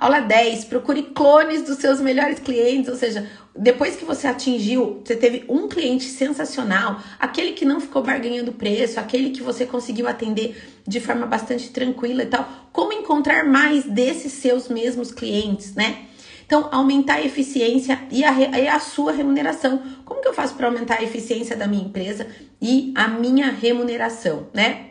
Aula 0.00 0.20
10, 0.20 0.64
procure 0.64 1.02
clones 1.02 1.60
dos 1.60 1.76
seus 1.76 2.00
melhores 2.00 2.38
clientes, 2.38 2.88
ou 2.88 2.96
seja, 2.96 3.30
depois 3.54 3.96
que 3.96 4.04
você 4.06 4.26
atingiu, 4.26 5.02
você 5.04 5.14
teve 5.14 5.44
um 5.46 5.68
cliente 5.68 6.04
sensacional, 6.04 7.02
aquele 7.18 7.52
que 7.52 7.66
não 7.66 7.82
ficou 7.82 8.02
barganhando 8.02 8.50
preço, 8.50 8.98
aquele 8.98 9.28
que 9.28 9.42
você 9.42 9.66
conseguiu 9.66 10.08
atender 10.08 10.56
de 10.88 11.00
forma 11.00 11.26
bastante 11.26 11.68
tranquila 11.68 12.22
e 12.22 12.26
tal, 12.26 12.48
como 12.72 12.94
encontrar 12.94 13.44
mais 13.44 13.84
desses 13.84 14.32
seus 14.32 14.68
mesmos 14.68 15.12
clientes, 15.12 15.74
né? 15.74 16.06
Então, 16.46 16.70
aumentar 16.72 17.16
a 17.16 17.22
eficiência 17.22 18.00
e 18.10 18.24
a, 18.24 18.58
e 18.58 18.68
a 18.68 18.80
sua 18.80 19.12
remuneração. 19.12 19.82
Como 20.06 20.22
que 20.22 20.28
eu 20.28 20.32
faço 20.32 20.54
para 20.54 20.66
aumentar 20.66 21.00
a 21.00 21.02
eficiência 21.02 21.54
da 21.54 21.66
minha 21.66 21.84
empresa 21.84 22.26
e 22.60 22.90
a 22.96 23.06
minha 23.06 23.50
remuneração, 23.50 24.48
né? 24.54 24.86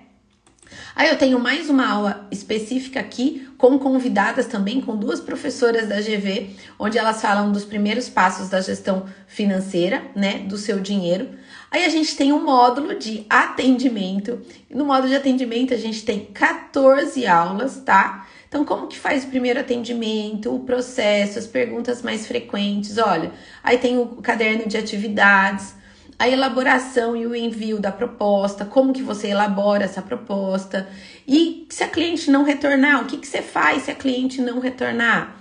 Aí 0.96 1.10
eu 1.10 1.18
tenho 1.18 1.40
mais 1.40 1.68
uma 1.68 1.88
aula 1.90 2.28
específica 2.32 3.00
aqui 3.00 3.49
com 3.60 3.78
convidadas 3.78 4.48
também, 4.48 4.80
com 4.80 4.96
duas 4.96 5.20
professoras 5.20 5.90
da 5.90 6.00
GV, 6.00 6.56
onde 6.80 6.98
elas 6.98 7.22
falam 7.22 7.52
dos 7.52 7.66
primeiros 7.66 8.08
passos 8.08 8.48
da 8.48 8.62
gestão 8.62 9.06
financeira, 9.28 10.02
né, 10.16 10.40
do 10.48 10.58
seu 10.58 10.80
dinheiro. 10.80 11.32
Aí 11.70 11.84
a 11.84 11.90
gente 11.90 12.16
tem 12.16 12.32
um 12.32 12.42
módulo 12.42 12.96
de 12.96 13.26
atendimento. 13.30 14.42
No 14.72 14.86
módulo 14.86 15.10
de 15.10 15.16
atendimento 15.16 15.74
a 15.74 15.78
gente 15.78 16.06
tem 16.06 16.24
14 16.34 17.28
aulas, 17.28 17.82
tá? 17.82 18.26
Então, 18.48 18.64
como 18.64 18.88
que 18.88 18.98
faz 18.98 19.26
o 19.26 19.28
primeiro 19.28 19.60
atendimento, 19.60 20.56
o 20.56 20.62
processo, 20.62 21.38
as 21.38 21.46
perguntas 21.46 22.02
mais 22.02 22.26
frequentes? 22.26 22.98
Olha, 22.98 23.30
aí 23.62 23.78
tem 23.78 23.98
o 23.98 24.08
caderno 24.22 24.68
de 24.68 24.78
atividades, 24.78 25.76
a 26.20 26.28
elaboração 26.28 27.16
e 27.16 27.26
o 27.26 27.34
envio 27.34 27.80
da 27.80 27.94
proposta, 27.94 28.66
como 28.66 28.92
que 28.92 29.02
você 29.02 29.30
elabora 29.30 29.86
essa 29.86 30.02
proposta 30.02 30.86
e 31.26 31.66
se 31.70 31.82
a 31.82 31.88
cliente 31.88 32.30
não 32.30 32.44
retornar, 32.44 33.02
o 33.02 33.06
que, 33.06 33.18
que 33.18 33.26
você 33.26 33.42
faz 33.42 33.84
se 33.84 33.92
a 33.92 33.96
cliente 33.96 34.42
não 34.42 34.60
retornar? 34.60 35.38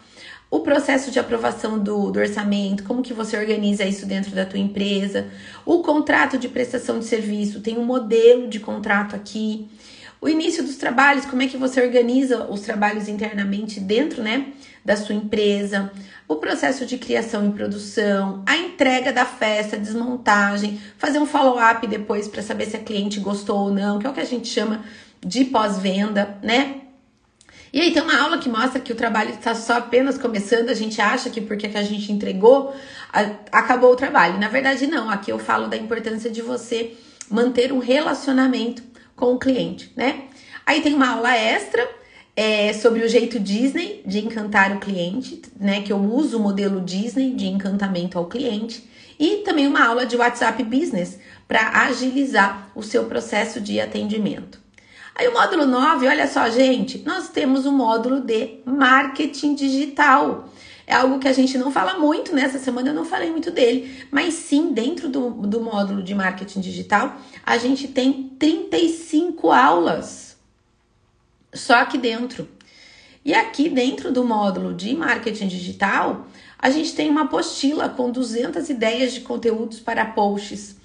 O 0.49 0.61
processo 0.61 1.11
de 1.11 1.19
aprovação 1.19 1.79
do, 1.79 2.11
do 2.11 2.21
orçamento, 2.21 2.85
como 2.85 3.03
que 3.03 3.13
você 3.13 3.37
organiza 3.37 3.85
isso 3.85 4.07
dentro 4.07 4.31
da 4.31 4.47
tua 4.47 4.59
empresa? 4.59 5.27
O 5.67 5.83
contrato 5.83 6.39
de 6.39 6.49
prestação 6.49 7.01
de 7.01 7.05
serviço, 7.05 7.61
tem 7.61 7.77
um 7.77 7.85
modelo 7.85 8.49
de 8.49 8.61
contrato 8.61 9.17
aqui. 9.17 9.69
O 10.21 10.29
início 10.29 10.63
dos 10.63 10.77
trabalhos, 10.77 11.27
como 11.27 11.43
é 11.43 11.49
que 11.49 11.57
você 11.57 11.85
organiza 11.85 12.45
os 12.45 12.61
trabalhos 12.61 13.09
internamente 13.09 13.79
dentro, 13.79 14.23
né, 14.23 14.53
da 14.85 14.97
sua 14.97 15.15
empresa? 15.15 15.91
O 16.27 16.37
processo 16.37 16.85
de 16.85 16.99
criação 16.99 17.49
e 17.49 17.53
produção, 17.53 18.43
a 18.47 18.57
entrega 18.57 19.13
da 19.13 19.25
festa, 19.25 19.77
desmontagem, 19.77 20.81
fazer 20.99 21.19
um 21.19 21.27
follow-up 21.27 21.87
depois 21.87 22.29
para 22.29 22.43
saber 22.43 22.67
se 22.67 22.77
a 22.77 22.81
cliente 22.81 23.19
gostou 23.19 23.59
ou 23.61 23.73
não, 23.73 23.99
que 23.99 24.07
é 24.07 24.11
o 24.11 24.13
que 24.13 24.21
a 24.21 24.25
gente 24.25 24.49
chama 24.49 24.85
de 25.25 25.45
pós-venda, 25.47 26.39
né? 26.43 26.83
E 27.73 27.81
aí 27.81 27.93
tem 27.93 28.03
uma 28.03 28.19
aula 28.19 28.39
que 28.39 28.49
mostra 28.49 28.81
que 28.81 28.93
o 28.93 28.97
trabalho 28.97 29.31
está 29.31 29.55
só 29.55 29.75
apenas 29.75 30.17
começando, 30.17 30.71
a 30.71 30.75
gente 30.75 31.01
acha 31.01 31.29
que 31.29 31.41
porque 31.41 31.69
que 31.69 31.77
a 31.77 31.83
gente 31.83 32.11
entregou, 32.11 32.75
acabou 33.53 33.93
o 33.93 33.97
trabalho. 33.97 34.39
Na 34.39 34.49
verdade, 34.49 34.87
não. 34.87 35.11
Aqui 35.11 35.31
eu 35.31 35.39
falo 35.39 35.67
da 35.67 35.77
importância 35.77 36.31
de 36.31 36.41
você 36.41 36.95
manter 37.31 37.73
um 37.73 37.79
relacionamento 37.79 38.83
com 39.15 39.35
o 39.35 39.39
cliente, 39.39 39.93
né? 39.95 40.25
Aí 40.65 40.81
tem 40.81 40.95
uma 40.95 41.11
aula 41.11 41.35
extra 41.37 41.87
é, 42.39 42.73
sobre 42.73 43.03
o 43.03 43.09
jeito 43.09 43.41
Disney 43.41 44.01
de 44.07 44.21
encantar 44.21 44.71
o 44.71 44.79
cliente, 44.79 45.43
né? 45.59 45.83
Que 45.83 45.93
eu 45.93 45.99
uso 45.99 46.39
o 46.39 46.41
modelo 46.41 46.81
Disney 46.81 47.35
de 47.35 47.49
encantamento 47.49 48.17
ao 48.17 48.27
cliente. 48.27 48.89
E 49.19 49.39
também 49.39 49.67
uma 49.67 49.85
aula 49.85 50.07
de 50.07 50.17
WhatsApp 50.17 50.63
Business 50.63 51.19
para 51.49 51.83
agilizar 51.87 52.71
o 52.77 52.83
seu 52.85 53.07
processo 53.07 53.61
de 53.61 53.81
atendimento. 53.81 54.61
Aí 55.17 55.27
o 55.27 55.33
módulo 55.33 55.67
9, 55.67 56.07
olha 56.07 56.29
só, 56.29 56.49
gente, 56.49 57.03
nós 57.05 57.29
temos 57.29 57.67
o 57.67 57.73
módulo 57.73 58.21
de 58.21 58.61
marketing 58.65 59.57
digital. 59.57 60.49
É 60.87 60.95
algo 60.95 61.19
que 61.19 61.27
a 61.27 61.33
gente 61.33 61.59
não 61.59 61.73
fala 61.73 61.99
muito 61.99 62.33
nessa 62.37 62.61
semana, 62.61 62.91
eu 62.91 62.95
não 62.95 63.05
falei 63.05 63.33
muito 63.33 63.51
dele, 63.51 64.07
mas 64.13 64.35
sim, 64.35 64.73
dentro 64.73 65.09
do, 65.09 65.31
do 65.31 65.61
módulo 65.61 66.05
de 66.05 66.15
marketing 66.15 66.61
digital, 66.61 67.17
a 67.45 67.59
gente 67.59 67.89
tem 67.89 68.31
35 68.39 69.51
aulas 69.51 70.28
só 71.53 71.75
aqui 71.77 71.99
dentro. 71.99 72.49
E 73.25 73.35
aqui 73.35 73.69
dentro 73.69 74.13
do 74.13 74.25
módulo 74.25 74.75
de 74.75 74.95
marketing 74.95 75.49
digital, 75.49 76.27
a 76.59 76.71
gente 76.71 76.95
tem 76.95 77.11
uma 77.11 77.23
apostila 77.23 77.89
com 77.89 78.11
200 78.11 78.69
ideias 78.69 79.13
de 79.13 79.21
conteúdos 79.21 79.81
para 79.81 80.05
posts. 80.05 80.77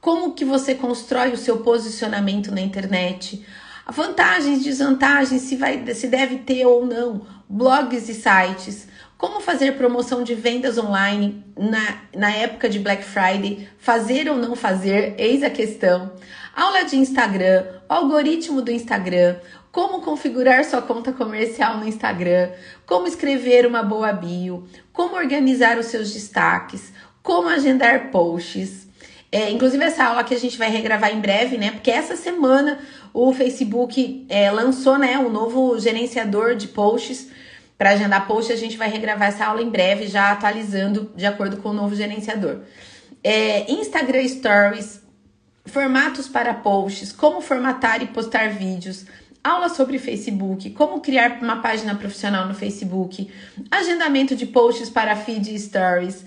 Como 0.00 0.32
que 0.32 0.44
você 0.44 0.74
constrói 0.74 1.32
o 1.32 1.36
seu 1.36 1.58
posicionamento 1.58 2.50
na 2.50 2.60
internet? 2.60 3.44
Vantagens, 3.88 4.62
desvantagens, 4.62 5.42
se, 5.42 5.56
vai, 5.56 5.84
se 5.94 6.08
deve 6.08 6.38
ter 6.38 6.64
ou 6.66 6.86
não, 6.86 7.26
blogs 7.48 8.08
e 8.08 8.14
sites, 8.14 8.88
como 9.18 9.40
fazer 9.40 9.76
promoção 9.76 10.24
de 10.24 10.34
vendas 10.34 10.78
online 10.78 11.44
na, 11.56 12.00
na 12.16 12.32
época 12.32 12.68
de 12.68 12.80
Black 12.80 13.04
Friday, 13.04 13.68
fazer 13.78 14.28
ou 14.28 14.36
não 14.36 14.56
fazer, 14.56 15.14
eis 15.18 15.44
a 15.44 15.50
questão. 15.50 16.12
Aula 16.56 16.84
de 16.84 16.96
Instagram, 16.96 17.64
algoritmo 17.88 18.60
do 18.60 18.72
Instagram, 18.72 19.36
como 19.72 20.02
configurar 20.02 20.64
sua 20.66 20.82
conta 20.82 21.12
comercial 21.12 21.78
no 21.78 21.88
Instagram, 21.88 22.50
como 22.86 23.08
escrever 23.08 23.66
uma 23.66 23.82
boa 23.82 24.12
bio, 24.12 24.68
como 24.92 25.16
organizar 25.16 25.78
os 25.78 25.86
seus 25.86 26.12
destaques, 26.12 26.92
como 27.22 27.48
agendar 27.48 28.10
posts. 28.10 28.86
É, 29.32 29.50
inclusive, 29.50 29.82
essa 29.82 30.04
aula 30.04 30.24
que 30.24 30.34
a 30.34 30.38
gente 30.38 30.58
vai 30.58 30.68
regravar 30.68 31.10
em 31.10 31.20
breve, 31.20 31.56
né? 31.56 31.70
Porque 31.70 31.90
essa 31.90 32.16
semana 32.16 32.80
o 33.14 33.32
Facebook 33.32 34.26
é, 34.28 34.50
lançou 34.50 34.98
né, 34.98 35.18
um 35.18 35.30
novo 35.30 35.78
gerenciador 35.78 36.54
de 36.54 36.68
posts. 36.68 37.28
Para 37.78 37.90
agendar 37.90 38.26
post, 38.26 38.52
a 38.52 38.56
gente 38.56 38.76
vai 38.76 38.90
regravar 38.90 39.28
essa 39.28 39.46
aula 39.46 39.62
em 39.62 39.70
breve, 39.70 40.06
já 40.06 40.30
atualizando 40.30 41.10
de 41.16 41.24
acordo 41.24 41.56
com 41.56 41.70
o 41.70 41.72
novo 41.72 41.96
gerenciador. 41.96 42.60
É, 43.24 43.72
Instagram 43.72 44.28
Stories, 44.28 45.00
formatos 45.64 46.28
para 46.28 46.52
posts, 46.52 47.10
como 47.10 47.40
formatar 47.40 48.02
e 48.02 48.06
postar 48.06 48.50
vídeos, 48.50 49.06
aula 49.42 49.68
sobre 49.68 49.98
Facebook, 49.98 50.70
como 50.70 51.00
criar 51.00 51.38
uma 51.42 51.60
página 51.60 51.94
profissional 51.94 52.46
no 52.46 52.54
Facebook, 52.54 53.28
agendamento 53.70 54.36
de 54.36 54.46
posts 54.46 54.88
para 54.88 55.16
feed 55.16 55.54
e 55.54 55.58
stories. 55.58 56.24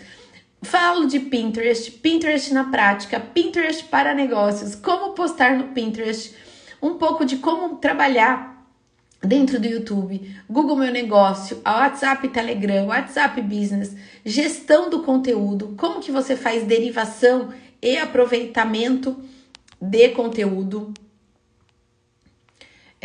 Falo 0.61 1.05
de 1.05 1.19
Pinterest, 1.19 1.91
Pinterest 1.91 2.53
na 2.53 2.65
prática, 2.65 3.19
Pinterest 3.19 3.83
para 3.85 4.13
negócios, 4.13 4.75
como 4.75 5.13
postar 5.13 5.55
no 5.55 5.69
Pinterest 5.69 6.33
um 6.81 6.95
pouco 6.95 7.23
de 7.23 7.37
como 7.37 7.77
trabalhar 7.77 8.55
dentro 9.21 9.59
do 9.59 9.67
YouTube, 9.67 10.35
Google 10.49 10.75
Meu 10.75 10.91
Negócio, 10.91 11.59
a 11.63 11.79
WhatsApp 11.79 12.27
Telegram, 12.29 12.87
WhatsApp 12.87 13.41
Business, 13.41 13.95
gestão 14.23 14.89
do 14.89 15.01
conteúdo, 15.01 15.73
como 15.77 15.99
que 15.99 16.11
você 16.11 16.35
faz 16.35 16.63
derivação 16.63 17.49
e 17.81 17.97
aproveitamento 17.97 19.17
de 19.81 20.09
conteúdo, 20.09 20.93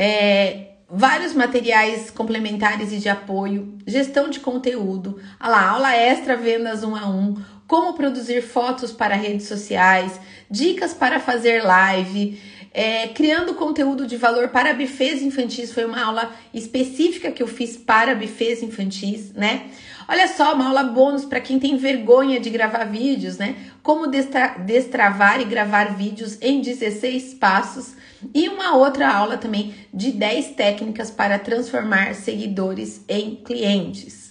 é, 0.01 0.69
vários 0.89 1.35
materiais 1.35 2.11
complementares 2.11 2.91
e 2.91 2.97
de 2.97 3.11
apoio, 3.11 3.77
gestão 3.87 4.31
de 4.31 4.41
conteúdo, 4.41 5.21
lá, 5.39 5.69
aula 5.69 5.95
extra 5.95 6.39
vendas 6.39 6.83
um 6.83 6.97
a 6.97 7.07
um, 7.07 7.37
como 7.67 7.93
produzir 7.93 8.41
fotos 8.41 8.93
para 8.93 9.15
redes 9.15 9.47
sociais, 9.47 10.19
dicas 10.51 10.95
para 10.95 11.21
fazer 11.21 11.63
live, 11.63 12.41
é, 12.73 13.09
criando 13.09 13.53
conteúdo 13.53 14.07
de 14.07 14.17
valor 14.17 14.49
para 14.49 14.73
bufês 14.73 15.21
infantis, 15.21 15.71
foi 15.71 15.85
uma 15.85 16.03
aula 16.03 16.33
específica 16.55 17.31
que 17.31 17.43
eu 17.43 17.47
fiz 17.47 17.77
para 17.77 18.15
bufês 18.15 18.63
infantis, 18.63 19.35
né? 19.35 19.67
Olha 20.09 20.27
só, 20.27 20.55
uma 20.55 20.69
aula 20.69 20.85
bônus 20.85 21.25
para 21.25 21.41
quem 21.41 21.59
tem 21.59 21.77
vergonha 21.77 22.41
de 22.41 22.49
gravar 22.49 22.85
vídeos, 22.85 23.37
né? 23.37 23.55
Como 23.83 24.07
destra 24.07 24.59
destravar 24.59 25.41
e 25.41 25.45
gravar 25.45 25.97
vídeos 25.97 26.39
em 26.41 26.61
16 26.61 27.35
passos 27.35 27.95
e 28.35 28.49
uma 28.49 28.77
outra 28.77 29.11
aula 29.13 29.39
também 29.39 29.75
de 29.93 30.13
10 30.13 30.53
técnicas 30.53 31.11
para 31.11 31.39
transformar 31.39 32.15
seguidores 32.15 33.05
em 33.09 33.37
clientes. 33.37 34.30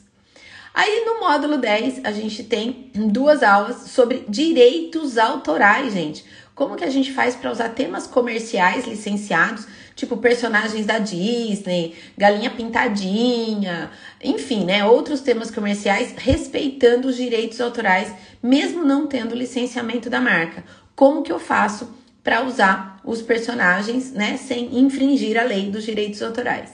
Aí 0.81 1.03
no 1.03 1.19
módulo 1.19 1.57
10 1.57 2.05
a 2.05 2.11
gente 2.13 2.41
tem 2.41 2.89
duas 2.95 3.43
aulas 3.43 3.91
sobre 3.91 4.23
direitos 4.29 5.17
autorais, 5.17 5.91
gente. 5.91 6.23
Como 6.55 6.77
que 6.77 6.85
a 6.85 6.89
gente 6.89 7.11
faz 7.11 7.35
para 7.35 7.51
usar 7.51 7.67
temas 7.67 8.07
comerciais 8.07 8.87
licenciados, 8.87 9.67
tipo 9.93 10.15
personagens 10.15 10.85
da 10.85 10.97
Disney, 10.97 11.95
galinha 12.17 12.49
pintadinha, 12.49 13.91
enfim, 14.23 14.63
né, 14.63 14.85
outros 14.85 15.19
temas 15.19 15.51
comerciais 15.51 16.13
respeitando 16.15 17.09
os 17.09 17.17
direitos 17.17 17.59
autorais, 17.59 18.13
mesmo 18.41 18.85
não 18.85 19.05
tendo 19.05 19.35
licenciamento 19.35 20.09
da 20.09 20.21
marca. 20.21 20.63
Como 20.95 21.23
que 21.23 21.31
eu 21.33 21.39
faço 21.39 21.93
para 22.23 22.41
usar 22.45 23.01
os 23.03 23.21
personagens, 23.21 24.13
né, 24.13 24.37
sem 24.37 24.79
infringir 24.79 25.37
a 25.37 25.43
lei 25.43 25.69
dos 25.69 25.83
direitos 25.83 26.23
autorais? 26.23 26.69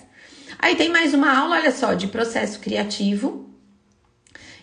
Aí 0.59 0.75
tem 0.75 0.89
mais 0.89 1.15
uma 1.15 1.35
aula, 1.35 1.55
olha 1.55 1.71
só, 1.71 1.95
de 1.95 2.05
processo 2.05 2.59
criativo. 2.59 3.44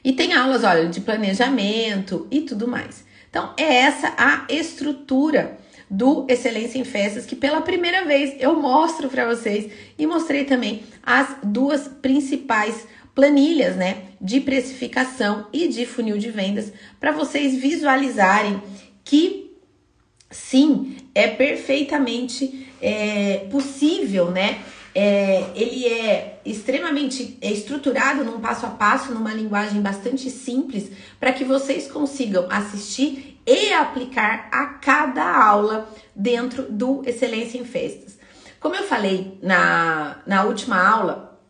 E 0.04 0.12
tem 0.12 0.32
aulas, 0.32 0.64
olha, 0.64 0.88
de 0.88 1.00
planejamento 1.00 2.26
e 2.30 2.40
tudo 2.40 2.66
mais. 2.66 3.04
Então, 3.30 3.54
é 3.56 3.76
essa 3.76 4.12
a 4.16 4.46
estrutura 4.48 5.56
do 5.88 6.26
Excelência 6.28 6.78
em 6.78 6.84
Festas 6.84 7.26
que 7.26 7.36
pela 7.36 7.60
primeira 7.60 8.04
vez 8.04 8.34
eu 8.40 8.58
mostro 8.58 9.08
para 9.08 9.26
vocês 9.26 9.70
e 9.98 10.06
mostrei 10.06 10.44
também 10.44 10.82
as 11.02 11.36
duas 11.42 11.86
principais 11.86 12.86
planilhas, 13.14 13.76
né, 13.76 14.04
de 14.18 14.40
precificação 14.40 15.46
e 15.52 15.68
de 15.68 15.84
funil 15.84 16.16
de 16.16 16.30
vendas 16.30 16.72
para 16.98 17.12
vocês 17.12 17.54
visualizarem 17.54 18.62
que 19.04 19.52
sim, 20.30 20.96
é 21.14 21.28
perfeitamente 21.28 22.68
é, 22.80 23.46
possível, 23.50 24.30
né, 24.30 24.60
é, 24.94 25.46
ele 25.54 25.86
é 25.86 26.40
extremamente 26.44 27.38
é 27.40 27.50
estruturado 27.50 28.24
num 28.24 28.40
passo 28.40 28.66
a 28.66 28.70
passo, 28.70 29.12
numa 29.12 29.32
linguagem 29.32 29.80
bastante 29.80 30.30
simples, 30.30 30.90
para 31.18 31.32
que 31.32 31.44
vocês 31.44 31.90
consigam 31.90 32.46
assistir 32.50 33.40
e 33.46 33.72
aplicar 33.72 34.48
a 34.52 34.66
cada 34.66 35.24
aula 35.24 35.88
dentro 36.14 36.64
do 36.70 37.02
Excelência 37.06 37.58
em 37.58 37.64
Festas. 37.64 38.18
Como 38.60 38.76
eu 38.76 38.84
falei 38.84 39.38
na, 39.42 40.18
na 40.26 40.44
última 40.44 40.80
aula 40.80 41.40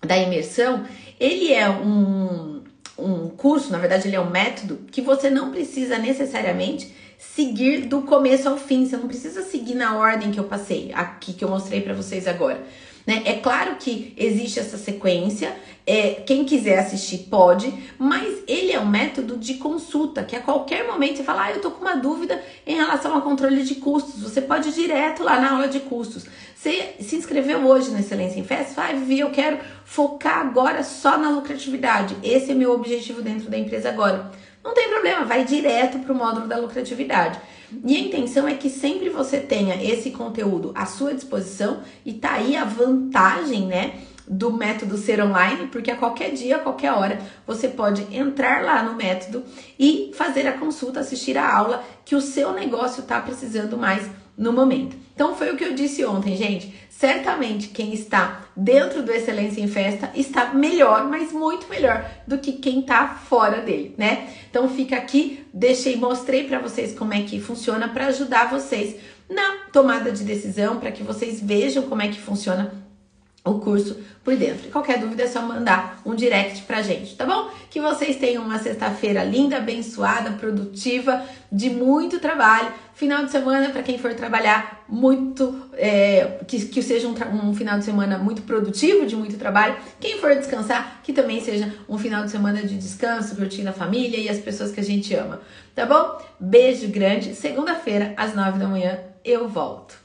da 0.00 0.16
imersão, 0.16 0.84
ele 1.18 1.52
é 1.52 1.68
um, 1.68 2.62
um 2.98 3.28
curso, 3.28 3.72
na 3.72 3.78
verdade, 3.78 4.08
ele 4.08 4.16
é 4.16 4.20
um 4.20 4.30
método 4.30 4.80
que 4.90 5.02
você 5.02 5.28
não 5.28 5.50
precisa 5.50 5.98
necessariamente 5.98 6.94
seguir 7.18 7.82
do 7.82 8.02
começo 8.02 8.48
ao 8.48 8.56
fim. 8.56 8.86
Você 8.86 8.96
não 8.96 9.08
precisa 9.08 9.42
seguir 9.42 9.74
na 9.74 9.96
ordem 9.96 10.30
que 10.30 10.38
eu 10.38 10.44
passei 10.44 10.92
aqui, 10.92 11.32
que 11.32 11.44
eu 11.44 11.48
mostrei 11.48 11.80
para 11.80 11.94
vocês 11.94 12.26
agora. 12.26 12.64
Né? 13.06 13.22
É 13.26 13.34
claro 13.34 13.76
que 13.76 14.14
existe 14.16 14.58
essa 14.58 14.78
sequência, 14.78 15.54
é, 15.86 16.22
quem 16.26 16.44
quiser 16.44 16.78
assistir 16.78 17.26
pode, 17.28 17.72
mas 17.98 18.42
ele 18.48 18.72
é 18.72 18.80
um 18.80 18.86
método 18.86 19.36
de 19.36 19.54
consulta, 19.54 20.24
que 20.24 20.34
a 20.34 20.40
qualquer 20.40 20.86
momento 20.86 21.18
você 21.18 21.22
fala, 21.22 21.44
ah, 21.44 21.52
eu 21.52 21.60
tô 21.60 21.70
com 21.70 21.82
uma 21.82 21.96
dúvida 21.96 22.42
em 22.66 22.76
relação 22.76 23.14
ao 23.14 23.20
controle 23.20 23.62
de 23.62 23.74
custos. 23.74 24.22
Você 24.22 24.40
pode 24.40 24.70
ir 24.70 24.72
direto 24.72 25.22
lá 25.22 25.38
na 25.38 25.52
aula 25.52 25.68
de 25.68 25.80
custos. 25.80 26.24
Você 26.56 26.94
se 27.00 27.16
inscreveu 27.16 27.66
hoje 27.66 27.90
na 27.90 28.00
Excelência 28.00 28.40
em 28.40 28.44
Festas? 28.44 28.74
Vai, 28.74 28.96
Vivi, 28.96 29.20
eu 29.20 29.30
quero 29.30 29.58
focar 29.84 30.38
agora 30.38 30.82
só 30.82 31.18
na 31.18 31.28
lucratividade. 31.28 32.16
Esse 32.22 32.52
é 32.52 32.54
meu 32.54 32.72
objetivo 32.72 33.20
dentro 33.20 33.50
da 33.50 33.58
empresa 33.58 33.90
agora. 33.90 34.32
Não 34.64 34.72
tem 34.72 34.88
problema, 34.88 35.26
vai 35.26 35.44
direto 35.44 35.98
para 35.98 36.12
o 36.12 36.16
módulo 36.16 36.48
da 36.48 36.56
lucratividade. 36.56 37.38
E 37.84 37.96
a 37.96 38.00
intenção 38.00 38.48
é 38.48 38.54
que 38.54 38.70
sempre 38.70 39.10
você 39.10 39.38
tenha 39.38 39.82
esse 39.84 40.10
conteúdo 40.10 40.72
à 40.74 40.86
sua 40.86 41.12
disposição 41.12 41.82
e 42.04 42.14
tá 42.14 42.32
aí 42.32 42.56
a 42.56 42.64
vantagem, 42.64 43.66
né? 43.66 44.00
do 44.26 44.50
método 44.50 44.96
ser 44.96 45.22
online, 45.22 45.68
porque 45.68 45.90
a 45.90 45.96
qualquer 45.96 46.32
dia, 46.32 46.56
a 46.56 46.60
qualquer 46.60 46.92
hora, 46.92 47.20
você 47.46 47.68
pode 47.68 48.06
entrar 48.14 48.64
lá 48.64 48.82
no 48.82 48.94
método 48.94 49.44
e 49.78 50.12
fazer 50.14 50.46
a 50.46 50.52
consulta, 50.54 51.00
assistir 51.00 51.36
a 51.36 51.54
aula 51.54 51.84
que 52.04 52.16
o 52.16 52.20
seu 52.20 52.52
negócio 52.52 53.02
está 53.02 53.20
precisando 53.20 53.76
mais 53.76 54.08
no 54.36 54.52
momento. 54.52 54.96
Então 55.14 55.36
foi 55.36 55.52
o 55.52 55.56
que 55.56 55.64
eu 55.64 55.74
disse 55.74 56.04
ontem, 56.04 56.36
gente. 56.36 56.74
Certamente 56.96 57.68
quem 57.68 57.92
está 57.92 58.42
dentro 58.56 59.02
do 59.02 59.10
Excelência 59.10 59.60
em 59.60 59.66
Festa 59.66 60.12
está 60.14 60.54
melhor, 60.54 61.08
mas 61.08 61.32
muito 61.32 61.68
melhor 61.68 62.08
do 62.24 62.38
que 62.38 62.52
quem 62.52 62.80
está 62.80 63.08
fora 63.08 63.60
dele, 63.62 63.96
né? 63.98 64.28
Então 64.48 64.68
fica 64.68 64.94
aqui, 64.96 65.44
deixei, 65.52 65.96
mostrei 65.96 66.44
para 66.44 66.60
vocês 66.60 66.96
como 66.96 67.12
é 67.12 67.22
que 67.22 67.40
funciona 67.40 67.88
para 67.88 68.06
ajudar 68.06 68.48
vocês 68.48 68.94
na 69.28 69.64
tomada 69.72 70.12
de 70.12 70.22
decisão, 70.22 70.78
para 70.78 70.92
que 70.92 71.02
vocês 71.02 71.40
vejam 71.40 71.82
como 71.82 72.00
é 72.00 72.08
que 72.08 72.20
funciona 72.20 72.72
o 73.44 73.60
curso 73.60 73.98
por 74.24 74.34
dentro. 74.36 74.70
Qualquer 74.70 74.98
dúvida 74.98 75.24
é 75.24 75.26
só 75.26 75.42
mandar 75.42 76.00
um 76.04 76.14
direct 76.14 76.62
pra 76.62 76.80
gente, 76.80 77.14
tá 77.14 77.26
bom? 77.26 77.50
Que 77.68 77.78
vocês 77.78 78.16
tenham 78.16 78.42
uma 78.42 78.58
sexta-feira 78.58 79.22
linda, 79.22 79.58
abençoada, 79.58 80.30
produtiva, 80.32 81.22
de 81.52 81.68
muito 81.68 82.18
trabalho. 82.18 82.72
Final 82.94 83.24
de 83.24 83.30
semana, 83.30 83.68
para 83.68 83.82
quem 83.82 83.98
for 83.98 84.14
trabalhar, 84.14 84.84
muito. 84.88 85.68
É, 85.74 86.38
que, 86.46 86.64
que 86.66 86.82
seja 86.82 87.06
um, 87.06 87.14
um, 87.48 87.54
final 87.54 87.78
de 87.78 87.84
semana 87.84 88.16
muito 88.16 88.42
produtivo, 88.42 89.04
de 89.04 89.14
muito 89.14 89.36
trabalho. 89.36 89.76
Quem 90.00 90.18
for 90.18 90.34
descansar, 90.34 91.00
que 91.02 91.12
também 91.12 91.40
seja 91.40 91.74
um 91.86 91.98
final 91.98 92.24
de 92.24 92.30
semana 92.30 92.62
de 92.62 92.78
descanso, 92.78 93.36
curtindo 93.36 93.68
a 93.68 93.72
família 93.72 94.16
e 94.16 94.28
as 94.28 94.38
pessoas 94.38 94.72
que 94.72 94.80
a 94.80 94.84
gente 94.84 95.12
ama, 95.14 95.42
tá 95.74 95.84
bom? 95.84 96.18
Beijo 96.40 96.88
grande. 96.88 97.34
Segunda-feira, 97.34 98.14
às 98.16 98.34
nove 98.34 98.58
da 98.58 98.66
manhã, 98.66 98.98
eu 99.22 99.48
volto. 99.48 100.03